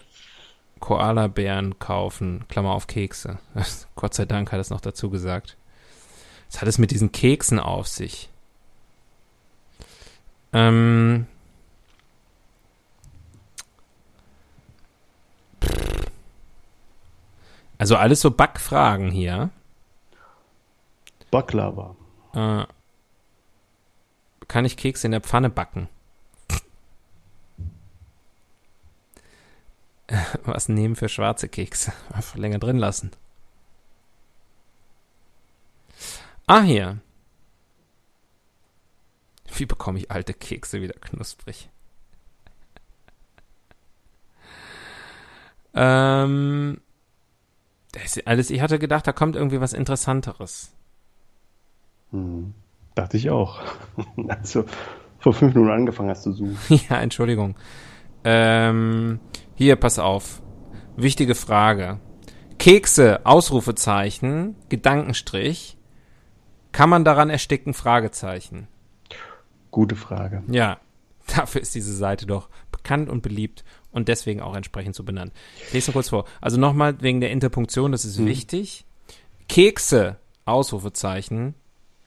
[0.80, 3.38] Koala-Bären kaufen, Klammer auf Kekse.
[3.96, 5.56] Gott sei Dank hat es noch dazu gesagt.
[6.50, 8.30] Was hat es mit diesen Keksen auf sich?
[10.52, 11.26] Ähm.
[17.78, 19.50] Also alles so Backfragen hier.
[21.30, 21.96] Baklava.
[22.32, 22.64] Äh,
[24.48, 25.88] kann ich Kekse in der Pfanne backen?
[30.44, 31.92] Was nehmen für schwarze Kekse?
[32.12, 33.10] Einfach länger drin lassen.
[36.46, 36.98] Ah, hier.
[39.54, 41.70] Wie bekomme ich alte Kekse wieder knusprig?
[45.74, 46.80] ähm,
[48.24, 50.72] alles, ich hatte gedacht, da kommt irgendwie was Interessanteres.
[52.10, 52.54] Hm,
[52.94, 53.62] dachte ich auch.
[54.28, 54.64] also
[55.18, 56.56] vor fünf Minuten angefangen hast zu suchen.
[56.88, 57.56] ja, Entschuldigung.
[58.24, 59.18] Ähm,
[59.56, 60.40] hier, pass auf.
[60.96, 61.98] Wichtige Frage.
[62.58, 65.76] Kekse, Ausrufezeichen, Gedankenstrich.
[66.72, 67.74] Kann man daran ersticken?
[67.74, 68.68] Fragezeichen.
[69.70, 70.42] Gute Frage.
[70.48, 70.78] Ja,
[71.34, 75.32] dafür ist diese Seite doch bekannt und beliebt und deswegen auch entsprechend so benannt.
[75.66, 76.24] Ich lese nur kurz vor.
[76.40, 78.26] Also nochmal wegen der Interpunktion, das ist Mhm.
[78.26, 78.84] wichtig.
[79.48, 81.54] Kekse, Ausrufezeichen,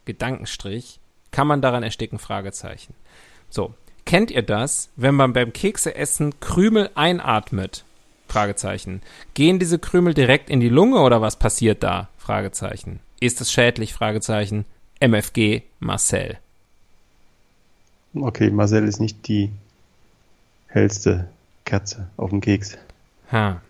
[0.05, 0.99] Gedankenstrich,
[1.31, 2.93] kann man daran ersticken, Fragezeichen.
[3.49, 3.73] So,
[4.10, 7.86] kennt ihr das, wenn man beim Kekseessen Krümel einatmet?
[8.28, 9.02] Fragezeichen.
[9.36, 12.10] Gehen diese Krümel direkt in die Lunge oder was passiert da?
[12.17, 13.02] Fragezeichen.
[13.19, 13.93] Ist es schädlich?
[13.93, 14.65] Fragezeichen.
[15.00, 16.39] MFG Marcel.
[18.15, 19.52] Okay, Marcel ist nicht die
[20.65, 21.30] hellste
[21.63, 22.80] Kerze auf dem Keks.
[23.32, 23.62] Ha.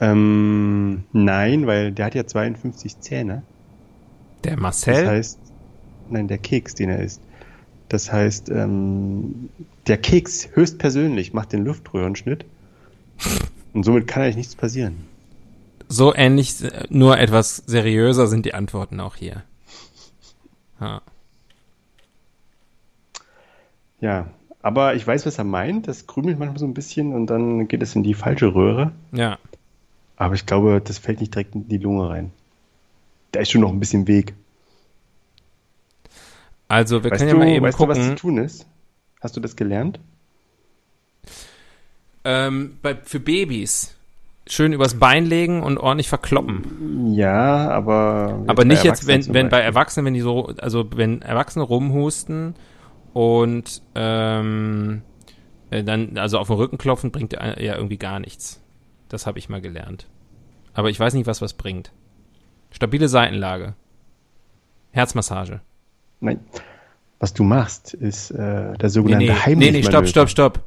[0.00, 3.42] Ähm, nein, weil der hat ja 52 Zähne.
[4.44, 5.06] Der Das Marcel?
[5.06, 5.38] heißt,
[6.08, 7.20] nein, der Keks, den er isst.
[7.92, 9.50] Das heißt, ähm,
[9.86, 12.46] der Keks höchstpersönlich macht den Luftröhrenschnitt.
[13.74, 15.04] Und somit kann eigentlich nichts passieren.
[15.88, 19.42] so ähnlich, äh, nur etwas seriöser sind die Antworten auch hier.
[20.80, 21.02] Ha.
[24.00, 24.26] Ja,
[24.62, 25.86] aber ich weiß, was er meint.
[25.86, 28.92] Das krümelt manchmal so ein bisschen und dann geht es in die falsche Röhre.
[29.12, 29.38] Ja.
[30.16, 32.32] Aber ich glaube, das fällt nicht direkt in die Lunge rein.
[33.32, 34.32] Da ist schon noch ein bisschen Weg.
[36.72, 38.16] Also, wir weißt können du, ja mal eben weißt du, was zu gucken.
[38.16, 38.66] tun ist?
[39.20, 40.00] Hast du das gelernt?
[42.24, 43.94] ähm, bei, für Babys
[44.46, 47.12] schön übers Bein legen und ordentlich verkloppen.
[47.14, 48.42] Ja, aber.
[48.46, 49.60] Aber nicht jetzt, wenn, wenn bei.
[49.60, 52.54] Erwachsenen, wenn die so, also wenn Erwachsene rumhusten
[53.12, 55.02] und ähm,
[55.70, 58.60] äh, dann, also auf den Rücken klopfen, bringt ja ja irgendwie gar nichts.
[59.08, 60.06] Das habe ich mal gelernt.
[60.74, 61.92] Aber ich weiß nicht, was was bringt.
[62.70, 63.74] Stabile Seitenlage.
[64.90, 65.60] Herzmassage.
[66.22, 66.40] Nein.
[67.18, 70.60] Was du machst, ist äh, der Nee, sogenannte nee, nee, heimlich nee, stopp, stopp, stopp.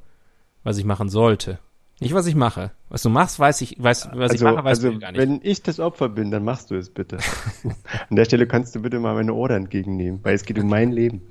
[0.63, 1.59] Was ich machen sollte.
[1.99, 2.71] Nicht, was ich mache.
[2.89, 5.19] Was du machst, weiß ich, weiß, was ich Also, mache, weiß also ich gar nicht.
[5.21, 7.17] wenn ich das Opfer bin, dann machst du es bitte.
[8.09, 10.91] An der Stelle kannst du bitte mal meine Order entgegennehmen, weil es geht um mein
[10.91, 11.21] Leben.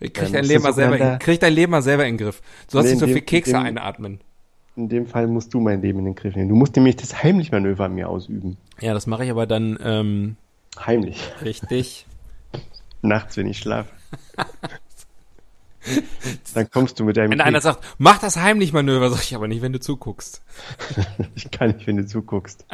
[0.00, 2.40] krieg dann dein Leben mal selber, in, krieg dein Leben mal selber in den Griff.
[2.68, 4.20] Du sollst Nee, nicht so viel Kekse dem- einatmen.
[4.76, 6.48] In dem Fall musst du mein Leben in den Griff nehmen.
[6.48, 8.56] Du musst nämlich das Heimlich-Manöver an mir ausüben.
[8.80, 10.36] Ja, das mache ich aber dann ähm,
[10.86, 11.20] Heimlich.
[11.44, 12.06] richtig.
[13.02, 13.90] Nachts, wenn ich schlafe.
[16.54, 19.48] Dann kommst du mit deinem Wenn einer sagt, mach das heimlich Manöver, sag ich aber
[19.48, 20.42] nicht, wenn du zuguckst.
[21.34, 22.66] Ich kann nicht, wenn du zuguckst.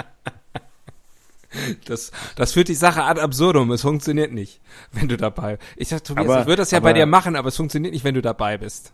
[1.87, 3.71] Das, das führt die Sache ad absurdum.
[3.71, 4.61] Es funktioniert nicht,
[4.93, 5.59] wenn du dabei.
[5.77, 7.95] Ich sag, Tobias, Aber- ich würde das ja aber- bei dir machen, aber es funktioniert
[7.95, 8.93] nicht, wenn du dabei bist.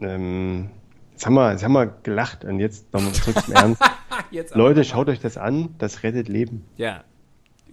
[0.00, 0.70] Ähm,
[1.12, 3.82] jetzt, haben wir, jetzt haben wir gelacht und jetzt nochmal zurück zum Ernst.
[4.54, 5.74] Leute, schaut euch das an.
[5.78, 6.66] Das rettet Leben.
[6.76, 7.04] Ja,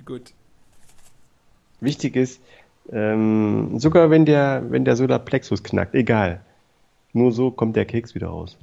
[0.06, 0.34] gut.
[1.82, 2.41] Wichtig ist,
[2.91, 6.41] ähm, sogar wenn der, wenn der Solarplexus knackt, egal.
[7.13, 8.58] Nur so kommt der Keks wieder raus.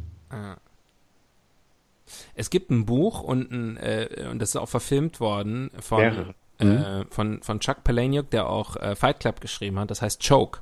[2.34, 6.34] Es gibt ein Buch und, ein, äh, und das ist auch verfilmt worden von, Mehrere.
[6.58, 9.90] äh, von, von Chuck Palahniuk, der auch äh, Fight Club geschrieben hat.
[9.90, 10.60] Das heißt Choke.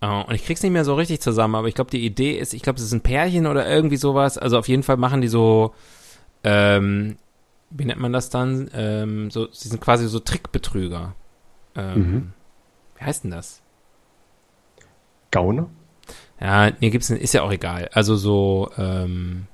[0.00, 2.52] Äh, und ich krieg's nicht mehr so richtig zusammen, aber ich glaube, die Idee ist,
[2.52, 4.36] ich glaube, es ist ein Pärchen oder irgendwie sowas.
[4.36, 5.74] Also auf jeden Fall machen die so,
[6.44, 7.16] ähm,
[7.70, 8.70] wie nennt man das dann?
[8.74, 11.14] Ähm, so, sie sind quasi so Trickbetrüger.
[11.76, 12.32] Ähm, Mhm.
[12.98, 13.62] Wie heißt denn das?
[15.30, 15.68] Gauner?
[16.40, 17.88] Ja, nee, gibt's ist ja auch egal.
[17.92, 19.46] Also so, ähm,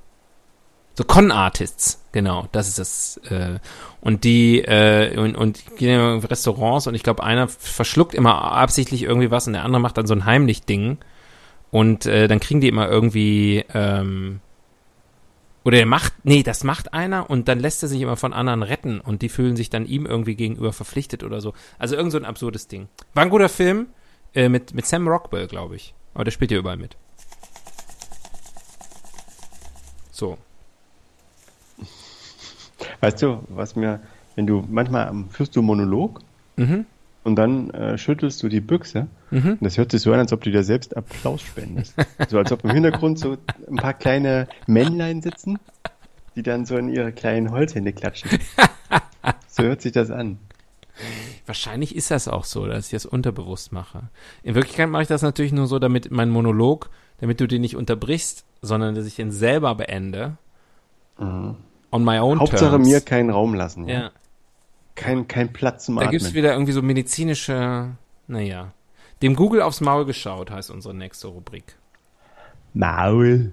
[0.95, 3.17] so Con-Artists, genau, das ist das.
[3.29, 3.59] Äh,
[4.01, 8.51] und die, äh, und, und die gehen in Restaurants und ich glaube, einer verschluckt immer
[8.51, 10.97] absichtlich irgendwie was und der andere macht dann so ein heimlich Ding.
[11.71, 14.41] Und äh, dann kriegen die immer irgendwie, ähm,
[15.63, 18.63] oder der macht, nee, das macht einer und dann lässt er sich immer von anderen
[18.63, 21.53] retten und die fühlen sich dann ihm irgendwie gegenüber verpflichtet oder so.
[21.77, 22.87] Also irgend so ein absurdes Ding.
[23.13, 23.87] War ein guter Film,
[24.33, 25.93] äh, mit, mit Sam Rockwell, glaube ich.
[26.13, 26.95] Aber der spielt ja überall mit.
[30.11, 30.37] So.
[33.01, 34.01] Weißt du, was mir,
[34.35, 36.21] wenn du manchmal führst du Monolog
[36.59, 36.85] Mhm.
[37.23, 39.51] Und dann äh, schüttelst du die Büchse Mhm.
[39.53, 41.93] und das hört sich so an, als ob du dir selbst Applaus spendest.
[42.29, 43.37] so als ob im Hintergrund so
[43.69, 45.59] ein paar kleine Männlein sitzen,
[46.35, 48.29] die dann so in ihre kleinen Holzhände klatschen.
[49.51, 50.37] So hört sich das an.
[51.45, 54.03] Wahrscheinlich ist das auch so, dass ich das unterbewusst mache.
[54.43, 56.89] In Wirklichkeit mache ich das natürlich nur so, damit mein Monolog,
[57.19, 60.37] damit du den nicht unterbrichst, sondern dass ich den selber beende.
[61.17, 61.55] On
[61.91, 62.39] my own Mhm.
[62.41, 62.87] Hauptsache terms.
[62.87, 63.87] mir keinen Raum lassen.
[63.87, 63.99] Ja?
[63.99, 64.11] Ja.
[64.99, 66.11] Kein, kein Platz zum Da Atmen.
[66.11, 67.91] gibt's wieder irgendwie so medizinische,
[68.27, 68.71] naja.
[69.21, 71.75] Dem Google aufs Maul geschaut, heißt unsere nächste Rubrik.
[72.73, 73.51] Maul.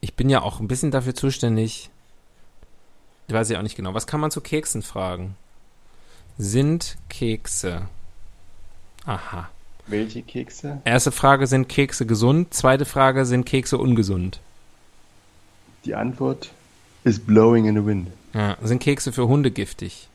[0.00, 1.90] Ich bin ja auch ein bisschen dafür zuständig.
[3.28, 3.94] Ich weiß ja auch nicht genau.
[3.94, 5.36] Was kann man zu Keksen fragen?
[6.38, 7.82] Sind Kekse.
[9.04, 9.48] Aha.
[9.86, 10.80] Welche Kekse?
[10.84, 12.54] Erste Frage, sind Kekse gesund?
[12.54, 14.40] Zweite Frage, sind Kekse ungesund?
[15.84, 16.50] Die Antwort
[17.04, 18.08] ist blowing in the wind.
[18.32, 18.56] Ja.
[18.62, 20.08] Sind Kekse für Hunde giftig?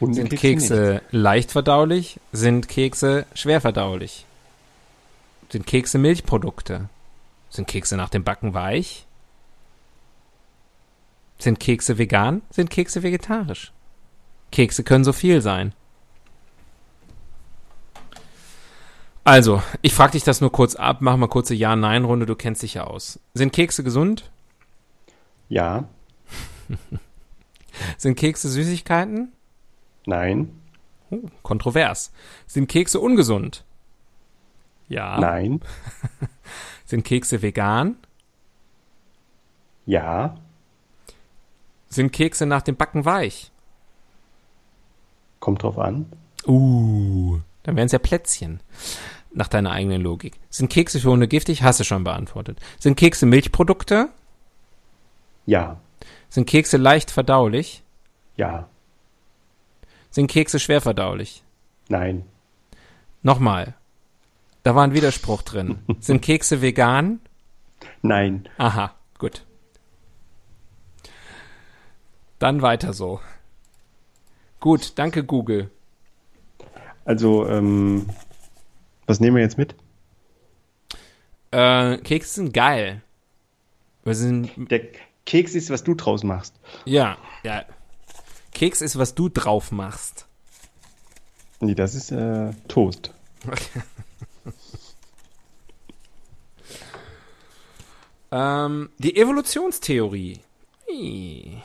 [0.00, 2.20] Sind Hundekekse Kekse leicht verdaulich?
[2.32, 4.26] Sind Kekse schwer verdaulich?
[5.50, 6.88] Sind Kekse Milchprodukte?
[7.50, 9.06] Sind Kekse nach dem Backen weich?
[11.38, 12.42] Sind Kekse vegan?
[12.50, 13.72] Sind Kekse vegetarisch?
[14.50, 15.72] Kekse können so viel sein.
[19.24, 22.74] Also, ich frage dich das nur kurz ab, mach mal kurze Ja-Nein-Runde, du kennst dich
[22.74, 23.20] ja aus.
[23.34, 24.30] Sind Kekse gesund?
[25.48, 25.84] Ja.
[27.96, 29.32] Sind Kekse Süßigkeiten?
[30.06, 30.50] Nein.
[31.10, 32.12] Oh, kontrovers.
[32.46, 33.64] Sind Kekse ungesund?
[34.88, 35.18] Ja.
[35.20, 35.60] Nein.
[36.84, 37.96] Sind Kekse vegan?
[39.86, 40.36] Ja.
[41.88, 43.50] Sind Kekse nach dem Backen weich?
[45.40, 46.06] Kommt drauf an.
[46.46, 48.60] Uh, dann wären es ja Plätzchen.
[49.32, 50.38] Nach deiner eigenen Logik.
[50.48, 51.62] Sind Kekse für Hunde giftig?
[51.62, 52.58] Hast du schon beantwortet.
[52.78, 54.08] Sind Kekse Milchprodukte?
[55.46, 55.80] Ja.
[56.28, 57.82] Sind Kekse leicht verdaulich?
[58.36, 58.68] Ja.
[60.10, 61.42] Sind Kekse schwer verdaulich?
[61.88, 62.24] Nein.
[63.22, 63.74] Nochmal.
[64.62, 65.78] Da war ein Widerspruch drin.
[66.00, 67.20] Sind Kekse vegan?
[68.02, 68.48] Nein.
[68.58, 69.44] Aha, gut.
[72.38, 73.20] Dann weiter so.
[74.60, 75.70] Gut, danke Google.
[77.04, 78.08] Also, ähm,
[79.06, 79.74] was nehmen wir jetzt mit?
[81.50, 83.02] Äh, Kekse sind geil.
[84.04, 84.82] Wir sind, Der
[85.28, 86.54] Keks ist, was du draus machst.
[86.86, 87.66] ja, ja.
[88.54, 90.26] Keks ist, was du drauf machst.
[91.60, 93.12] Nee, das ist äh, Toast.
[98.30, 100.40] Ähm, die Evolutionstheorie.
[100.86, 101.62] Ih.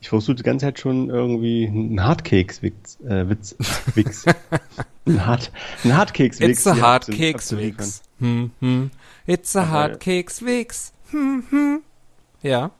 [0.00, 3.00] Ich versuche die ganze Zeit schon irgendwie einen Hardcakes-Witz.
[3.00, 3.56] Äh, Witz,
[3.94, 4.24] Wix.
[5.06, 5.50] ein Hard,
[5.84, 6.50] ein Hardcakes-Wix.
[6.58, 7.78] It's a hier hard abzu- cakes abzuliefern.
[7.86, 8.02] Wix.
[8.20, 8.90] Hm, hm.
[9.26, 10.92] It's a Aber- hard cakes Wix.
[11.10, 11.82] Hm, hm.
[12.42, 12.70] Ja.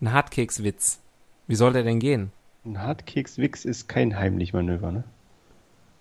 [0.00, 0.98] Ein Hardcakes-Witz.
[1.46, 2.32] Wie soll der denn gehen?
[2.64, 5.04] Ein Hardcakes-Wix ist kein Heimlich-Manöver, ne?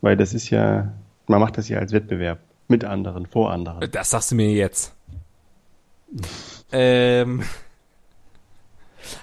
[0.01, 0.91] Weil das ist ja,
[1.27, 2.39] man macht das ja als Wettbewerb.
[2.67, 3.89] Mit anderen, vor anderen.
[3.91, 4.93] Das sagst du mir jetzt.
[6.71, 7.43] ähm.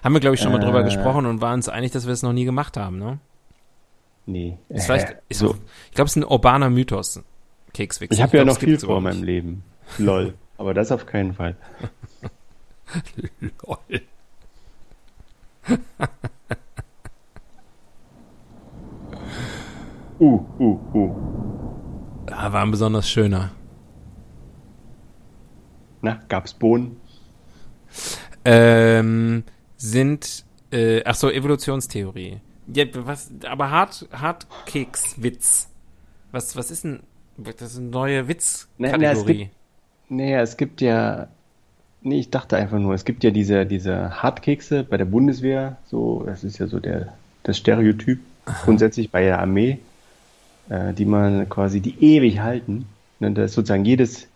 [0.03, 0.85] Haben wir, glaube ich, schon mal drüber Äh.
[0.85, 3.18] gesprochen und waren uns einig, dass wir es noch nie gemacht haben, ne?
[4.26, 4.57] Nee.
[4.68, 5.55] Ist vielleicht, ist so.
[5.89, 7.22] ich glaube, es ist ein urbaner Mythos.
[7.74, 8.14] Kekswix.
[8.16, 9.64] Ich habe ja noch viel vor meinem Leben.
[9.99, 10.35] Lol.
[10.59, 11.57] Aber das auf keinen Fall.
[13.41, 14.01] Lol.
[20.20, 21.14] Uh, uh, uh.
[22.30, 23.51] Ah, war ein besonders schöner.
[26.03, 26.97] Na, gab's Bohnen?
[28.45, 29.45] Ähm,
[29.77, 32.41] sind, äh, ach so, Evolutionstheorie.
[32.72, 35.68] Ja, was, aber hart, Hartkekswitz.
[36.33, 37.01] Was, was ist denn,
[37.37, 39.51] das ist eine neue es Witzkategorie.
[40.09, 41.29] Naja, es gibt ja.
[42.03, 46.22] Nee, ich dachte einfach nur, es gibt ja diese, diese Hartkekse bei der Bundeswehr, so,
[46.27, 47.14] das ist ja so der,
[47.45, 48.20] das Stereotyp,
[48.64, 49.79] grundsätzlich bei der Armee,
[50.68, 52.87] äh, die man quasi, die ewig halten.
[53.20, 54.29] Ne, da ist sozusagen jedes,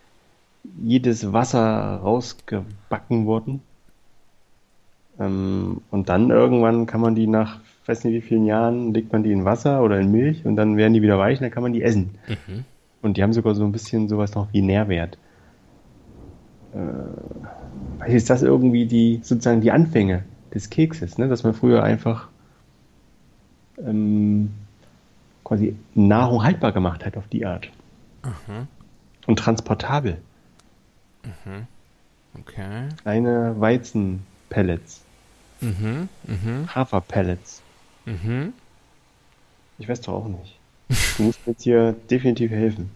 [0.81, 3.61] jedes Wasser rausgebacken worden.
[5.19, 9.23] Ähm, und dann irgendwann kann man die nach, weiß nicht wie vielen Jahren, legt man
[9.23, 11.63] die in Wasser oder in Milch und dann werden die wieder weich und dann kann
[11.63, 12.15] man die essen.
[12.27, 12.65] Mhm.
[13.01, 15.17] Und die haben sogar so ein bisschen sowas noch wie Nährwert.
[16.73, 21.27] Äh, ist das irgendwie die, sozusagen die Anfänge des Kekses, ne?
[21.27, 22.27] Dass man früher einfach
[23.77, 24.51] ähm,
[25.43, 27.69] quasi Nahrung haltbar gemacht hat auf die Art.
[29.27, 30.17] Und transportabel.
[32.39, 32.89] Okay.
[33.01, 35.03] Kleine Weizenpellets,
[35.61, 37.61] Mhm, mhm, Haferpellets.
[38.05, 38.53] mhm.
[39.77, 40.57] Ich weiß doch auch nicht.
[41.17, 42.91] Du musst mir jetzt hier definitiv helfen.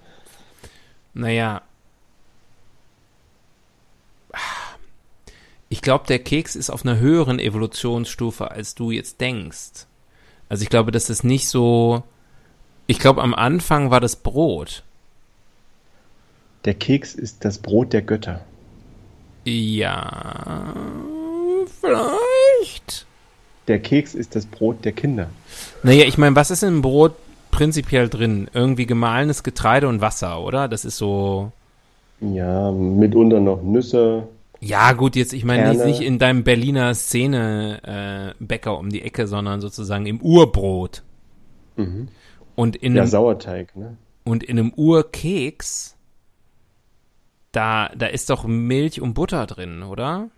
[1.14, 1.62] Naja.
[5.70, 9.88] Ich glaube, der Keks ist auf einer höheren Evolutionsstufe, als du jetzt denkst.
[10.50, 12.04] Also ich glaube, das ist nicht so.
[12.86, 14.84] Ich glaube, am Anfang war das Brot.
[16.66, 18.42] Der Keks ist das Brot der Götter.
[19.46, 20.74] Ja.
[21.80, 22.33] Vielleicht.
[23.68, 25.30] Der Keks ist das Brot der Kinder.
[25.84, 27.14] Naja, ich meine, was ist im Brot
[27.52, 28.50] prinzipiell drin?
[28.54, 30.68] Irgendwie gemahlenes Getreide und Wasser, oder?
[30.68, 31.52] Das ist so.
[32.20, 34.28] Ja, mitunter noch Nüsse.
[34.60, 39.02] Ja, gut, jetzt, ich meine, nicht, nicht in deinem Berliner Szene äh, Bäcker um die
[39.02, 41.04] Ecke, sondern sozusagen im Urbrot.
[41.76, 42.08] Mhm.
[42.56, 43.98] Und in Ja, einem, Sauerteig, ne?
[44.24, 45.98] und in einem Urkeks,
[47.52, 50.30] da, da ist doch Milch und Butter drin, oder?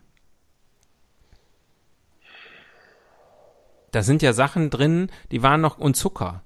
[3.95, 6.41] Da sind ja Sachen drin, die waren noch, und Zucker.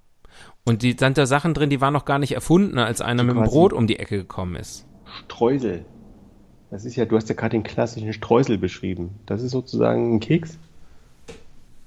[0.65, 3.35] Und die sind da Sachen drin, die waren noch gar nicht erfunden, als einer mit
[3.35, 4.85] dem Brot um die Ecke gekommen ist.
[5.25, 5.83] Streusel.
[6.69, 9.15] Das ist ja, du hast ja gerade den klassischen Streusel beschrieben.
[9.25, 10.59] Das ist sozusagen ein Keks.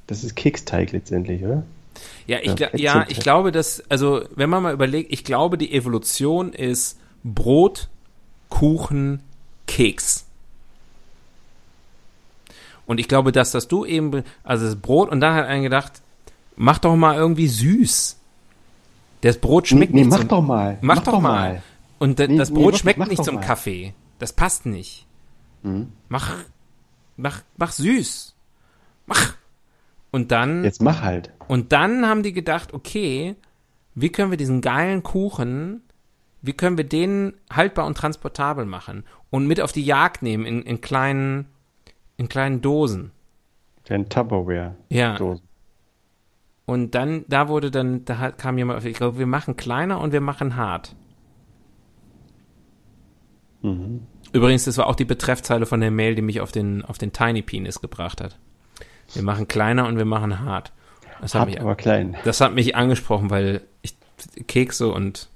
[0.08, 1.62] Das ist Keksteig letztendlich, oder?
[2.26, 5.72] Ja, ich, Ja, ja, ich glaube, dass, also, wenn man mal überlegt, ich glaube, die
[5.72, 7.88] Evolution ist Brot,
[8.48, 9.22] Kuchen,
[9.68, 10.26] Keks.
[12.86, 15.62] Und ich glaube, dass das du eben, be- also das Brot, und dann hat einer
[15.62, 16.02] gedacht,
[16.56, 18.18] mach doch mal irgendwie süß.
[19.20, 20.78] Das Brot schmeckt nee, nicht mach zum, doch mal.
[20.80, 21.62] Mach, doch mal.
[21.98, 23.40] Und Nee, das nee, Brot wirklich, schmeckt mach nicht doch zum mal.
[23.42, 23.94] Kaffee.
[24.18, 25.06] Das passt nicht.
[25.62, 25.92] Mhm.
[26.08, 26.34] Mach,
[27.16, 28.34] mach, mach süß.
[29.06, 29.34] Mach.
[30.10, 31.30] Und dann, Jetzt mach halt.
[31.48, 33.36] und dann haben die gedacht, okay,
[33.94, 35.82] wie können wir diesen geilen Kuchen,
[36.42, 40.62] wie können wir den haltbar und transportabel machen und mit auf die Jagd nehmen in,
[40.62, 41.46] in kleinen,
[42.16, 43.10] in kleinen Dosen.
[43.84, 44.76] Dein Tupperware.
[44.88, 45.16] Ja.
[45.16, 45.42] Dosen.
[46.64, 50.00] Und dann, da wurde dann, da hat, kam jemand auf, ich glaube, wir machen kleiner
[50.00, 50.94] und wir machen hart.
[53.62, 54.06] Mhm.
[54.32, 57.12] Übrigens, das war auch die Betreffzeile von der Mail, die mich auf den, auf den
[57.12, 58.38] Tiny Penis gebracht hat.
[59.12, 60.72] Wir machen kleiner und wir machen hart.
[61.20, 62.16] Das hat, Hart, mich, aber klein.
[62.24, 63.94] das hat mich angesprochen, weil ich
[64.46, 65.28] Kekse und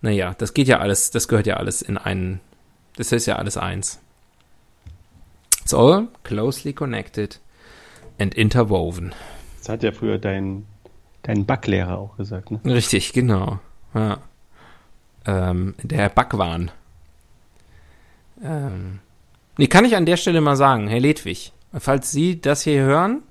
[0.00, 2.40] naja, das geht ja alles, das gehört ja alles in einen,
[2.96, 4.00] das ist ja alles eins.
[5.68, 7.40] It's all closely connected
[8.18, 9.12] and interwoven.
[9.58, 10.64] Das hat ja früher dein,
[11.24, 12.60] dein Backlehrer auch gesagt, ne?
[12.64, 13.58] Richtig, genau.
[13.92, 14.16] Ja.
[15.26, 16.70] Ähm, der Backwahn.
[18.42, 19.00] Ähm,
[19.58, 23.22] nee, kann ich an der Stelle mal sagen, Herr Ledwig, falls Sie das hier hören,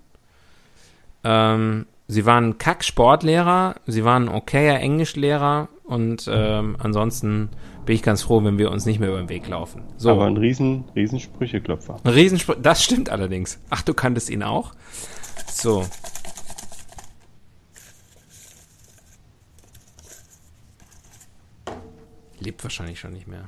[1.24, 7.50] ähm, Sie waren ein Kack-Sportlehrer, Sie waren ein okayer Englischlehrer und ähm, ansonsten
[7.88, 9.82] bin ich ganz froh, wenn wir uns nicht mehr über den Weg laufen.
[9.96, 12.00] So, Aber ein riesen, riesen Sprücheklopfer.
[12.04, 13.60] ein Riesenspr das stimmt allerdings.
[13.70, 14.74] Ach, du kanntest ihn auch?
[15.50, 15.88] So.
[22.40, 23.48] Lebt wahrscheinlich schon nicht mehr.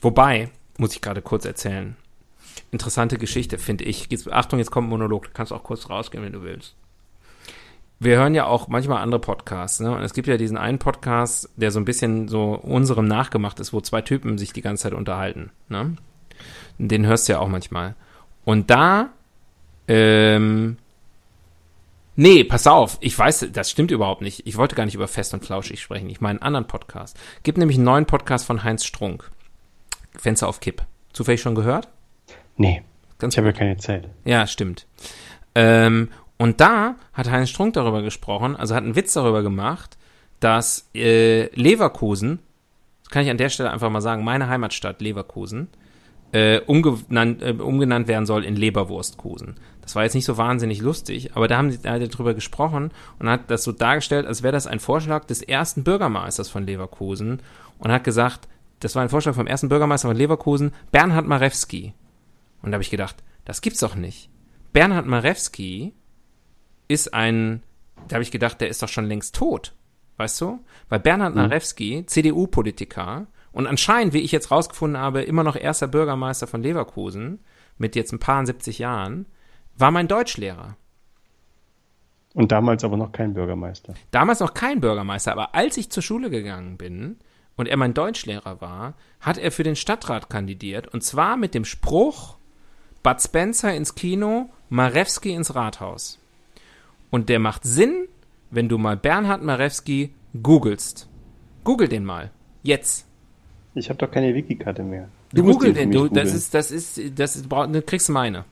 [0.00, 1.96] Wobei, muss ich gerade kurz erzählen.
[2.70, 4.06] Interessante Geschichte, finde ich.
[4.08, 5.24] Jetzt, Achtung, jetzt kommt ein Monolog.
[5.24, 6.76] Du kannst auch kurz rausgehen, wenn du willst.
[8.00, 9.90] Wir hören ja auch manchmal andere Podcasts, ne?
[9.90, 13.72] Und es gibt ja diesen einen Podcast, der so ein bisschen so unserem nachgemacht ist,
[13.72, 15.96] wo zwei Typen sich die ganze Zeit unterhalten, ne?
[16.78, 17.96] Den hörst du ja auch manchmal.
[18.44, 19.10] Und da,
[19.88, 20.76] ähm,
[22.14, 24.46] nee, pass auf, ich weiß, das stimmt überhaupt nicht.
[24.46, 26.08] Ich wollte gar nicht über Fest und Flauschig sprechen.
[26.08, 27.18] Ich meine einen anderen Podcast.
[27.42, 29.28] Gibt nämlich einen neuen Podcast von Heinz Strunk.
[30.16, 30.82] Fenster auf Kipp.
[31.12, 31.88] Zufällig schon gehört?
[32.56, 32.82] Nee,
[33.18, 34.08] Ganz ich habe ja keine Zeit.
[34.24, 34.86] ja, stimmt.
[35.56, 39.98] Ähm, und da hat Heinz Strunk darüber gesprochen, also hat einen Witz darüber gemacht,
[40.40, 42.38] dass äh, Leverkusen,
[43.02, 45.68] das kann ich an der Stelle einfach mal sagen, meine Heimatstadt Leverkusen,
[46.32, 49.56] äh, umgenannt, äh, umgenannt werden soll in Leberwurstkusen.
[49.80, 52.90] Das war jetzt nicht so wahnsinnig lustig, aber da haben sie da er drüber gesprochen
[53.18, 57.40] und hat das so dargestellt, als wäre das ein Vorschlag des ersten Bürgermeisters von Leverkusen
[57.78, 58.46] und hat gesagt,
[58.80, 61.94] das war ein Vorschlag vom ersten Bürgermeister von Leverkusen, Bernhard Marewski.
[62.62, 64.28] Und da habe ich gedacht, das gibt's doch nicht.
[64.72, 65.94] Bernhard Marewski
[66.88, 67.62] ist ein,
[68.08, 69.74] da habe ich gedacht, der ist doch schon längst tot.
[70.16, 70.58] Weißt du?
[70.88, 76.48] Weil Bernhard Marewski, CDU-Politiker und anscheinend, wie ich jetzt rausgefunden habe, immer noch erster Bürgermeister
[76.48, 77.38] von Leverkusen
[77.76, 79.26] mit jetzt ein paar 70 Jahren,
[79.76, 80.76] war mein Deutschlehrer.
[82.34, 83.94] Und damals aber noch kein Bürgermeister.
[84.10, 87.18] Damals noch kein Bürgermeister, aber als ich zur Schule gegangen bin
[87.56, 91.64] und er mein Deutschlehrer war, hat er für den Stadtrat kandidiert und zwar mit dem
[91.64, 92.36] Spruch
[93.02, 96.18] Bud Spencer ins Kino, Marewski ins Rathaus.
[97.10, 98.08] Und der macht Sinn,
[98.50, 101.08] wenn du mal Bernhard Marewski googelst.
[101.64, 102.30] Google den mal.
[102.62, 103.06] Jetzt.
[103.74, 105.08] Ich habe doch keine Wikikarte mehr.
[105.32, 108.44] Du ihn für den, du, das ist, das ist, das ist, du kriegst meine.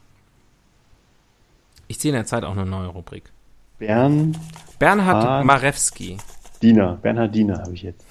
[1.89, 3.33] Ich ziehe in der Zeit auch eine neue Rubrik.
[3.79, 4.37] Bern,
[4.79, 5.45] Bernhard.
[5.45, 6.19] Marewski.
[6.63, 6.99] Diener.
[7.01, 8.05] Bernhard Diener habe ich jetzt.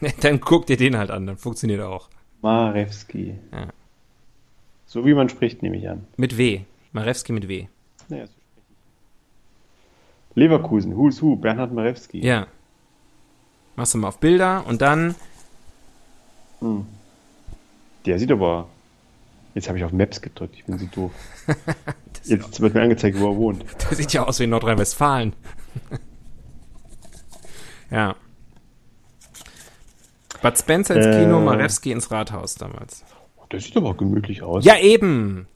[0.20, 2.08] Dann guck dir den halt an, dann funktioniert er auch.
[2.40, 3.38] Marewski.
[3.52, 3.68] Ja.
[4.84, 6.06] So wie man spricht, nehme ich an.
[6.16, 6.62] Mit W.
[6.92, 7.68] Marewski mit W.
[8.08, 8.32] Naja, so.
[10.34, 12.24] Leverkusen, Who's Who, Bernhard Marewski.
[12.24, 12.46] Ja.
[13.76, 15.14] Machst du mal auf Bilder und dann.
[16.60, 16.86] Hm.
[18.06, 18.68] Der sieht aber.
[19.54, 21.10] Jetzt habe ich auf Maps gedrückt, ich bin so doof.
[22.24, 23.64] Jetzt wird mir angezeigt, wo er wohnt.
[23.90, 25.34] der sieht ja aus wie Nordrhein-Westfalen.
[27.90, 28.14] ja.
[30.40, 31.44] Bud Spencer ins Kino, Äh.
[31.44, 33.04] Marewski ins Rathaus damals.
[33.50, 34.64] Der sieht aber gemütlich aus.
[34.64, 35.46] Ja, eben.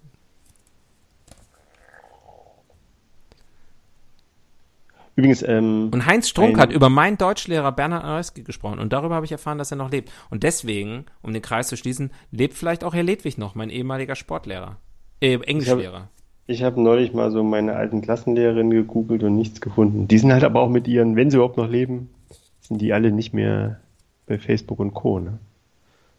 [5.16, 9.24] Übrigens, ähm, Und Heinz Strunk hat über meinen Deutschlehrer Bernhard Marewski gesprochen und darüber habe
[9.24, 10.12] ich erfahren, dass er noch lebt.
[10.30, 14.14] Und deswegen, um den Kreis zu schließen, lebt vielleicht auch Herr Ledwig noch, mein ehemaliger
[14.14, 14.76] Sportlehrer.
[15.22, 16.10] Äh, Englischlehrer.
[16.46, 20.06] ich habe neulich mal so meine alten Klassenlehrerinnen gegoogelt und nichts gefunden.
[20.06, 22.10] Die sind halt aber auch mit ihren, wenn sie überhaupt noch leben,
[22.60, 23.80] sind die alle nicht mehr
[24.26, 25.18] bei Facebook und Co.
[25.18, 25.38] Ne?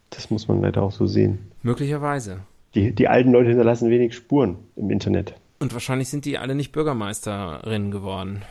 [0.10, 1.52] Das muss man leider auch so sehen.
[1.62, 2.40] Möglicherweise.
[2.74, 5.36] Die, die alten Leute hinterlassen wenig Spuren im Internet.
[5.60, 8.42] Und wahrscheinlich sind die alle nicht Bürgermeisterinnen geworden.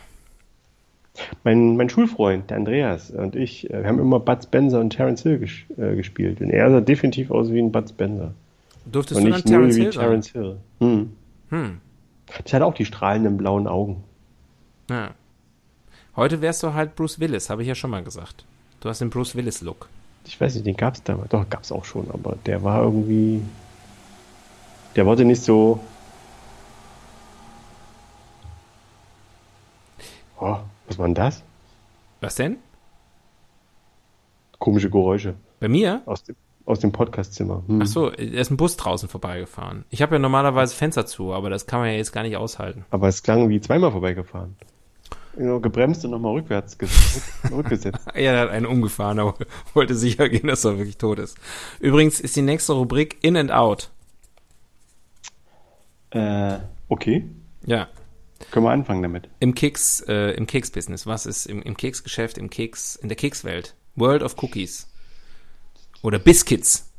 [1.43, 5.23] Mein, mein Schulfreund, der Andreas und ich, äh, wir haben immer Bud Spencer und Terence
[5.23, 6.41] Hill ges äh, gespielt.
[6.41, 8.33] Und er sah definitiv aus wie ein Bud Spencer.
[8.85, 9.89] Durftest und du nicht dann Terence Hill?
[9.89, 10.57] Terence Hill.
[10.79, 11.11] Hm.
[11.49, 11.77] Hm.
[12.45, 14.03] Ich hatte auch die strahlenden blauen Augen.
[14.89, 15.11] Ja.
[16.15, 18.45] Heute wärst du halt Bruce Willis, habe ich ja schon mal gesagt.
[18.79, 19.87] Du hast den Bruce Willis-Look.
[20.25, 21.29] Ich weiß nicht, den gab es damals.
[21.29, 23.41] Doch, gab es auch schon, aber der war irgendwie.
[24.95, 25.79] Der wollte nicht so.
[30.39, 30.57] Oh,
[30.87, 31.43] was war denn das?
[32.21, 32.57] Was denn?
[34.59, 36.01] Komische Geräusche Bei mir?
[36.05, 36.35] aus dem,
[36.65, 37.63] aus dem Podcastzimmer.
[37.67, 37.81] Hm.
[37.83, 39.85] Ach so, da ist ein Bus draußen vorbeigefahren.
[39.89, 42.85] Ich habe ja normalerweise Fenster zu, aber das kann man ja jetzt gar nicht aushalten.
[42.89, 44.55] Aber es klang wie zweimal vorbeigefahren.
[45.35, 47.21] Genau, gebremst und nochmal rückwärts ges
[47.51, 47.99] rückgesetzt.
[48.15, 49.35] Er hat einen umgefahren, aber
[49.75, 51.37] wollte sicher gehen, dass er wirklich tot ist.
[51.79, 53.91] Übrigens ist die nächste Rubrik In and Out.
[56.09, 56.57] äh,
[56.89, 57.29] okay,
[57.65, 57.87] Ja,
[58.51, 59.29] können wir anfangen damit.
[59.39, 61.05] im Keks, äh, im Keks-Business.
[61.05, 63.75] Was ist im, im Keksgeschäft, im Keks, in der Kekswelt?
[63.95, 64.87] World of Cookies.
[66.01, 66.91] Oder Biscuits.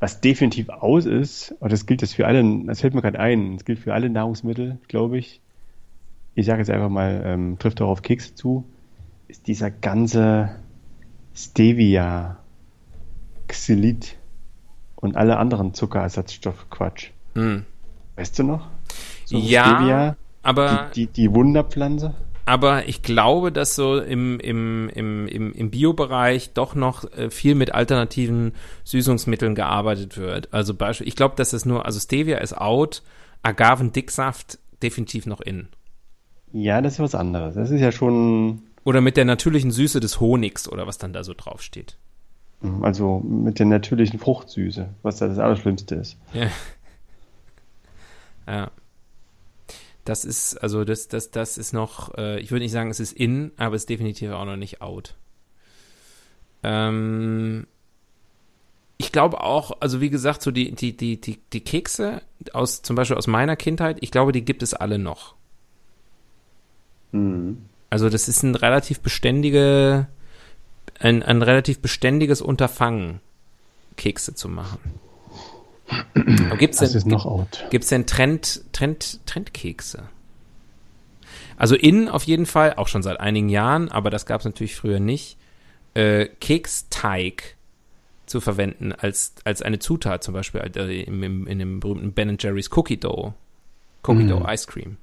[0.00, 3.56] Was definitiv aus ist, und das gilt jetzt für alle, das fällt mir gerade ein,
[3.56, 5.40] das gilt für alle Nahrungsmittel, glaube ich.
[6.34, 8.64] Ich sage jetzt einfach mal, ähm, trifft auch auf Kekse zu,
[9.28, 10.56] ist dieser ganze
[11.34, 12.38] Stevia,
[13.48, 14.16] Xylit
[14.96, 17.10] und alle anderen Zuckerersatzstoffe Quatsch.
[17.34, 17.64] Hm.
[18.16, 18.68] Weißt du noch?
[19.24, 22.14] So Ja, Stevia, aber, die, die, die Wunderpflanze.
[22.46, 27.54] aber ich glaube, dass so im, im, im, im, im Bio-Bereich doch noch äh, viel
[27.54, 28.52] mit alternativen
[28.84, 30.52] Süßungsmitteln gearbeitet wird.
[30.52, 33.02] Also Beispiel, ich glaube, dass es nur, also Stevia ist out,
[33.42, 35.68] Agavendicksaft definitiv noch in.
[36.52, 37.54] Ja, das ist was anderes.
[37.56, 41.24] Das ist ja schon, Oder mit der natürlichen Süße des Honigs oder was dann da
[41.24, 41.96] so draufsteht.
[42.82, 46.16] also mit der natürlichen Fruchtsüße, was da das Allerschlimmste ist.
[46.32, 46.46] Ja.
[48.46, 48.70] ja.
[50.04, 53.12] Das ist, also das, das, das ist noch, äh, ich würde nicht sagen, es ist
[53.12, 55.14] in, aber es ist definitiv auch noch nicht out.
[56.62, 57.66] Ähm,
[58.98, 62.96] ich glaube auch, also wie gesagt, so die, die, die, die, die Kekse aus, zum
[62.96, 65.34] Beispiel aus meiner Kindheit, ich glaube, die gibt es alle noch.
[67.12, 67.64] Mhm.
[67.90, 70.08] Also das ist ein relativ beständige,
[70.98, 73.20] ein, ein relativ beständiges Unterfangen,
[73.96, 74.80] Kekse zu machen.
[76.14, 76.58] Denn.
[77.70, 80.04] Gibt es denn Trend, Trend, Trendkekse?
[81.56, 84.76] Also in auf jeden Fall, auch schon seit einigen Jahren, aber das gab es natürlich
[84.76, 85.36] früher nicht,
[85.94, 87.56] äh, Keksteig
[88.26, 92.36] zu verwenden als, als eine Zutat, zum Beispiel äh, im, im, in dem berühmten Ben
[92.40, 93.34] Jerry's Cookie Dough.
[94.02, 94.28] Cookie Mm.
[94.28, 94.96] Dough Ice Cream.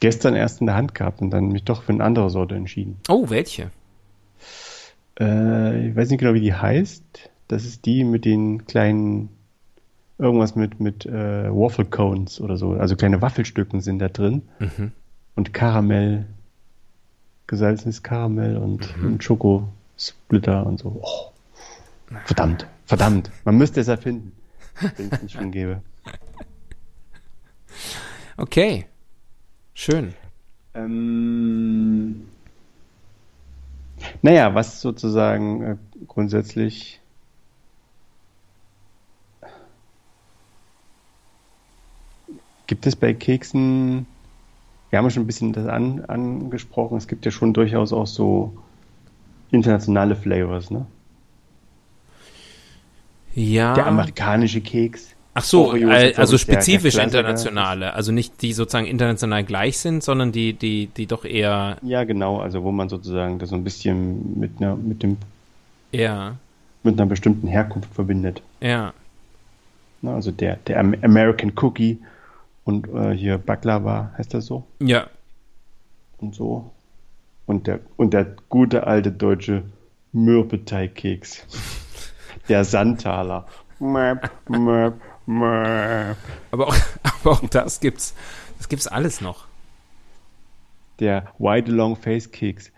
[0.00, 2.98] Gestern erst in der Hand gehabt und dann mich doch für eine andere Sorte entschieden.
[3.08, 3.70] Oh, welche?
[5.18, 7.02] Äh, ich weiß nicht genau, wie die heißt.
[7.48, 9.28] Das ist die mit den kleinen,
[10.20, 12.72] irgendwas mit, mit äh, Waffle Cones oder so.
[12.72, 14.42] Also kleine Waffelstücken sind da drin.
[14.58, 14.92] Mhm.
[15.34, 16.26] Und Karamell,
[17.46, 21.00] gesalzenes Karamell und, und Schokosplitter und so.
[21.02, 21.32] Oh,
[22.24, 23.30] verdammt, verdammt.
[23.44, 24.32] Man müsste es erfinden,
[24.96, 25.82] wenn es nicht schon gäbe.
[28.36, 28.86] Okay.
[29.74, 30.14] Schön.
[30.74, 32.26] Ähm,
[34.22, 36.99] naja, was sozusagen äh, grundsätzlich
[42.70, 44.06] gibt es bei Keksen,
[44.90, 48.06] wir haben ja schon ein bisschen das an, angesprochen, es gibt ja schon durchaus auch
[48.06, 48.52] so
[49.50, 50.86] internationale Flavors, ne?
[53.34, 53.74] Ja.
[53.74, 55.16] Der amerikanische Keks.
[55.34, 58.86] Ach so, Oreo ist äh, also ich, der- der spezifisch internationale, also nicht die sozusagen
[58.86, 63.40] international gleich sind, sondern die, die, die doch eher, Ja, genau, also wo man sozusagen
[63.40, 65.16] das so ein bisschen mit einer, mit dem,
[65.90, 66.36] eher,
[66.84, 68.42] mit einer bestimmten Herkunft verbindet.
[68.60, 68.92] ja,
[70.02, 71.98] Ne, Also der, der Am- American Cookie
[72.70, 75.08] und äh, hier Baklava heißt das so ja,
[76.22, 76.70] und so.
[77.46, 79.64] Und der, und der gute alte deutsche
[80.12, 81.46] Mürbeteigkeks.
[82.48, 83.46] Der Sandtaler.
[83.78, 86.16] Möp, möp, möp.
[86.50, 88.14] aber auch, aber auch das gibt's,
[88.58, 89.46] das gibt's alles noch.
[91.00, 92.72] Der White Long Face Keks.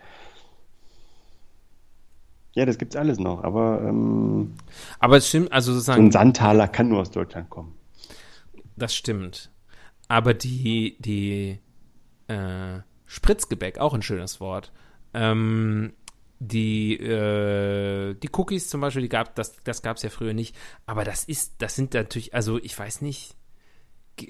[2.54, 4.54] Ja, das gibt's alles noch, aber ähm,
[4.98, 7.74] Aber es stimmt, also so sozusagen, ein Sandtaler kann nur aus Deutschland kommen.
[8.76, 9.50] das stimmt.
[10.12, 11.58] Aber die, die,
[12.28, 14.70] äh, Spritzgebäck, auch ein schönes Wort.
[15.14, 15.94] Ähm,
[16.38, 20.54] die, äh, die Cookies zum Beispiel, die gab, das, das gab es ja früher nicht.
[20.84, 23.36] Aber das ist, das sind natürlich, also ich weiß nicht,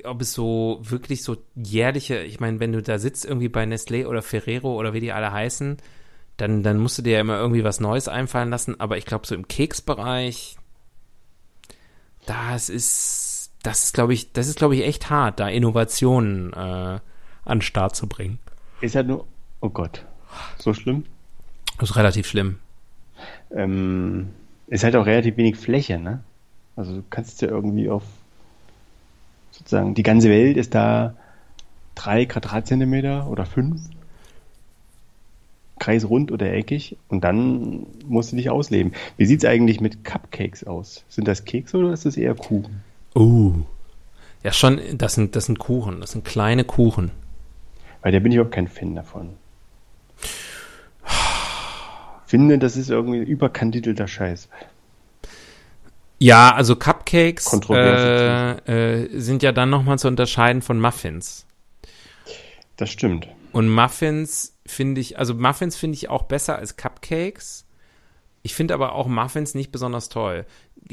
[0.05, 4.07] ob es so wirklich so jährliche, ich meine, wenn du da sitzt irgendwie bei Nestlé
[4.07, 5.78] oder Ferrero oder wie die alle heißen,
[6.37, 8.78] dann, dann musst du dir ja immer irgendwie was Neues einfallen lassen.
[8.78, 10.59] Aber ich glaube, so im Keksbereich,
[12.24, 13.32] das ist,
[13.62, 17.00] das ist, glaube ich, das ist, glaube ich, echt hart, da Innovationen äh, an
[17.46, 18.38] den Start zu bringen.
[18.80, 19.26] Ist ja nur,
[19.60, 20.04] oh Gott,
[20.58, 21.04] so schlimm.
[21.78, 22.58] Das ist relativ schlimm.
[23.50, 24.30] Ähm,
[24.66, 26.22] ist halt auch relativ wenig Fläche, ne?
[26.76, 28.02] Also du kannst ja irgendwie auf
[29.50, 31.14] sozusagen die ganze Welt ist da
[31.94, 33.80] drei Quadratzentimeter oder fünf.
[35.78, 38.92] Kreisrund oder eckig und dann musst du dich ausleben.
[39.16, 41.04] Wie sieht es eigentlich mit Cupcakes aus?
[41.08, 42.82] Sind das Kekse oder ist das eher Kuchen?
[43.14, 43.62] Uh.
[44.42, 47.10] Ja, schon, das sind, das sind Kuchen, das sind kleine Kuchen.
[48.00, 49.36] Weil da bin ich überhaupt kein Fan davon.
[52.32, 54.48] finde, das ist irgendwie überkandidelter Scheiß.
[56.18, 61.46] Ja, also Cupcakes äh, äh, sind ja dann nochmal zu unterscheiden von Muffins.
[62.78, 63.28] Das stimmt.
[63.52, 67.66] Und Muffins finde ich, also Muffins finde ich auch besser als Cupcakes.
[68.42, 70.46] Ich finde aber auch Muffins nicht besonders toll.